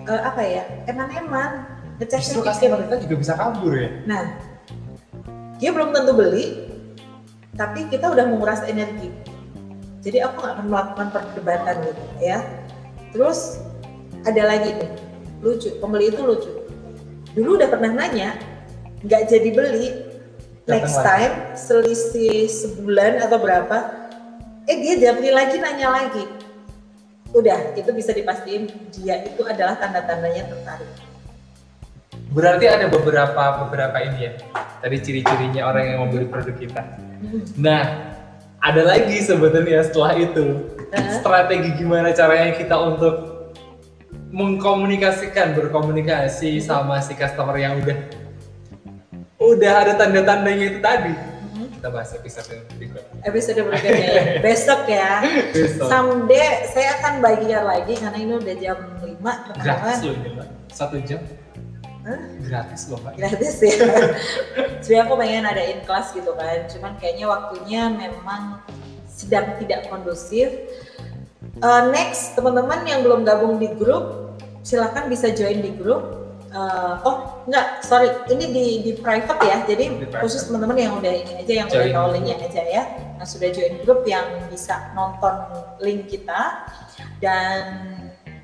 [0.08, 1.64] eh, apa ya eman-eman
[2.00, 3.90] ngecek justru customer kita juga bisa kabur ya.
[4.04, 4.24] Nah,
[5.62, 6.66] dia belum tentu beli,
[7.54, 9.14] tapi kita udah menguras energi.
[10.04, 12.38] Jadi aku nggak akan melakukan perdebatan gitu ya.
[13.14, 13.62] Terus
[14.26, 14.90] ada lagi nih,
[15.40, 16.52] lucu, pembeli itu lucu.
[17.32, 18.36] Dulu udah pernah nanya,
[19.06, 19.86] nggak jadi beli,
[20.66, 24.10] next time selisih sebulan atau berapa,
[24.66, 26.24] eh dia jadi lagi nanya lagi.
[27.34, 30.90] Udah, itu bisa dipastiin dia itu adalah tanda-tandanya tertarik.
[32.30, 34.32] Berarti ada beberapa beberapa ini ya.
[34.78, 36.82] Tadi ciri-cirinya orang yang mau beli produk kita.
[37.58, 38.14] Nah,
[38.62, 40.62] ada lagi sebetulnya setelah itu
[41.18, 43.14] strategi gimana caranya kita untuk
[44.34, 47.98] mengkomunikasikan berkomunikasi sama si customer yang udah
[49.42, 51.33] udah ada tanda-tandanya itu tadi.
[51.84, 53.20] Kita bahas episode berikutnya.
[53.28, 54.24] episode berikutnya ya.
[54.48, 55.20] besok ya
[55.52, 55.84] Besok.
[55.84, 60.48] someday saya akan bagian lagi karena ini udah jam 5 Gratis loh ini, Mbak.
[60.72, 61.20] Satu jam.
[62.08, 62.20] Hah?
[62.40, 63.12] Gratis loh, Mbak.
[63.20, 63.76] gratis ya
[64.80, 68.64] sebenarnya aku pengen adain kelas gitu kan cuman kayaknya waktunya memang
[69.04, 70.48] sedang tidak kondusif
[71.60, 74.32] Eh, next teman-teman yang belum gabung di grup
[74.64, 76.23] silakan bisa join di grup
[76.54, 79.66] Eh, oh enggak, sorry, ini di di private ya.
[79.66, 80.22] Jadi Di private.
[80.22, 81.94] khusus teman-teman yang udah ini aja yang udah Join.
[81.98, 82.82] tahu linknya aja ya.
[83.18, 85.34] Yang sudah join grup yang bisa nonton
[85.82, 86.62] link kita
[87.18, 87.62] dan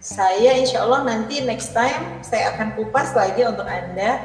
[0.02, 4.18] saya insya Allah nanti next time saya akan kupas lagi untuk anda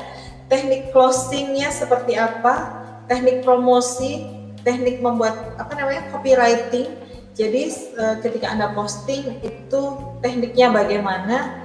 [0.49, 2.73] teknik closingnya seperti apa,
[3.05, 4.25] teknik promosi,
[4.65, 6.89] teknik membuat apa namanya copywriting.
[7.37, 7.61] Jadi
[8.01, 9.81] eh, ketika anda posting itu
[10.25, 11.64] tekniknya bagaimana,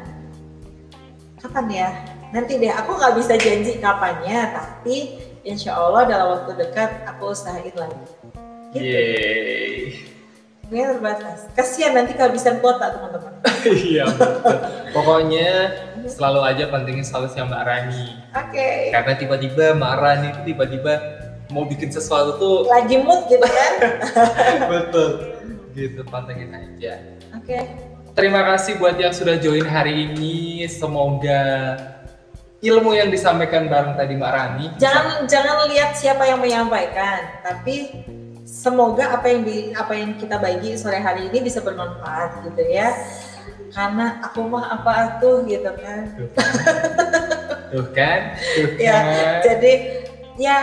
[1.40, 1.88] kapan ya?
[2.30, 7.72] Nanti deh, aku nggak bisa janji kapannya, tapi insya Allah dalam waktu dekat aku usahain
[7.74, 7.96] lagi.
[7.96, 8.38] Gitu.
[8.78, 9.98] Yeay.
[10.70, 11.50] Ini terbatas.
[11.58, 13.34] Kasihan nanti kehabisan kuota teman-teman.
[13.60, 14.08] Iya.
[14.94, 15.68] Pokoknya
[16.08, 18.04] selalu aja pentingin selalu sama Mbak Rani.
[18.32, 18.68] Oke.
[18.94, 20.92] Karena tiba-tiba Mbak Rani itu tiba-tiba
[21.50, 23.72] mau bikin sesuatu tuh Lagi mood gitu kan?
[24.72, 25.10] betul.
[25.76, 27.02] Gitu pantengin aja.
[27.36, 27.89] Oke.
[28.20, 30.68] Terima kasih buat yang sudah join hari ini.
[30.68, 31.72] Semoga
[32.60, 34.66] ilmu yang disampaikan bareng tadi Mbak Rani.
[34.76, 38.04] bisa- Jangan jangan lihat siapa yang menyampaikan, tapi
[38.44, 42.92] semoga apa yang di apa yang kita bagi sore hari ini bisa bermanfaat gitu ya.
[43.72, 46.12] Karena aku mah apa tuh gitu kan.
[46.20, 46.60] Tuh kan?
[47.72, 48.20] Tuh kan?
[48.36, 49.48] Tuh Ya, kan?
[49.48, 49.72] jadi
[50.36, 50.58] ya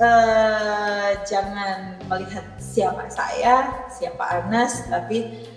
[0.00, 5.52] eh, jangan melihat siapa saya, siapa Anas, tapi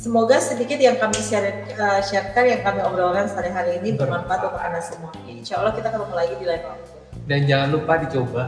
[0.00, 4.62] semoga sedikit yang kami share, eh, sharekan, yang kami obrolkan sore hari ini bermanfaat untuk
[4.64, 5.12] Anas semua.
[5.28, 6.90] Insya Allah kita ketemu lagi di lain waktu.
[7.28, 8.44] Dan jangan lupa dicoba.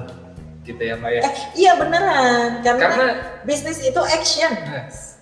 [0.65, 1.20] Gitu ya Mbak ya.
[1.27, 3.09] Eh, iya beneran, karena, Karena
[3.45, 4.53] bisnis itu action.
[4.70, 5.20] Yes.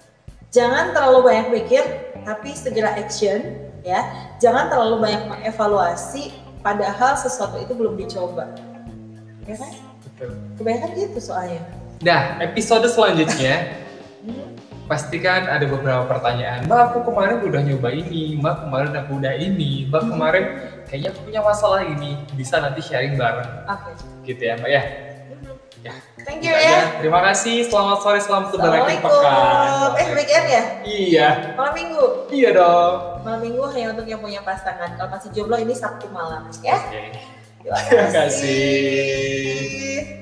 [0.55, 1.83] Jangan terlalu banyak pikir,
[2.23, 3.41] tapi segera action,
[3.83, 4.05] ya.
[4.39, 6.31] Jangan terlalu banyak mengevaluasi,
[6.61, 8.53] padahal sesuatu itu belum dicoba.
[9.49, 9.73] Ya kan?
[10.05, 10.31] betul.
[10.61, 11.63] Kebanyakan gitu soalnya.
[12.05, 13.57] Nah, episode selanjutnya
[14.21, 14.53] Hmm.
[14.91, 16.67] Pastikan ada beberapa pertanyaan.
[16.67, 18.35] Mbak, aku kemarin udah nyoba ini.
[18.37, 19.87] Mbak, kemarin aku udah ini.
[19.87, 20.11] Mbak, Hmm.
[20.11, 20.45] kemarin
[20.85, 22.19] kayaknya aku punya masalah ini.
[22.35, 23.47] Bisa nanti sharing bareng.
[23.71, 23.91] Oke.
[24.27, 24.83] Gitu ya, Mbak ya.
[25.81, 25.97] Ya.
[26.29, 26.61] Thank you aja.
[26.61, 27.01] ya.
[27.01, 27.65] Terima kasih.
[27.65, 29.09] Selamat sore, selamat Assalamualaikum.
[29.09, 29.97] pekan.
[29.97, 30.63] Eh, weekend ya?
[30.85, 31.57] Iya.
[31.57, 32.05] Malam minggu.
[32.29, 33.25] Iya dong.
[33.25, 34.93] Malam minggu hanya untuk yang punya pasangan.
[34.93, 36.77] Kalau masih jomblo ini Sabtu malam, ya.
[36.77, 37.17] Oke.
[37.65, 40.20] Terima Terima kasih.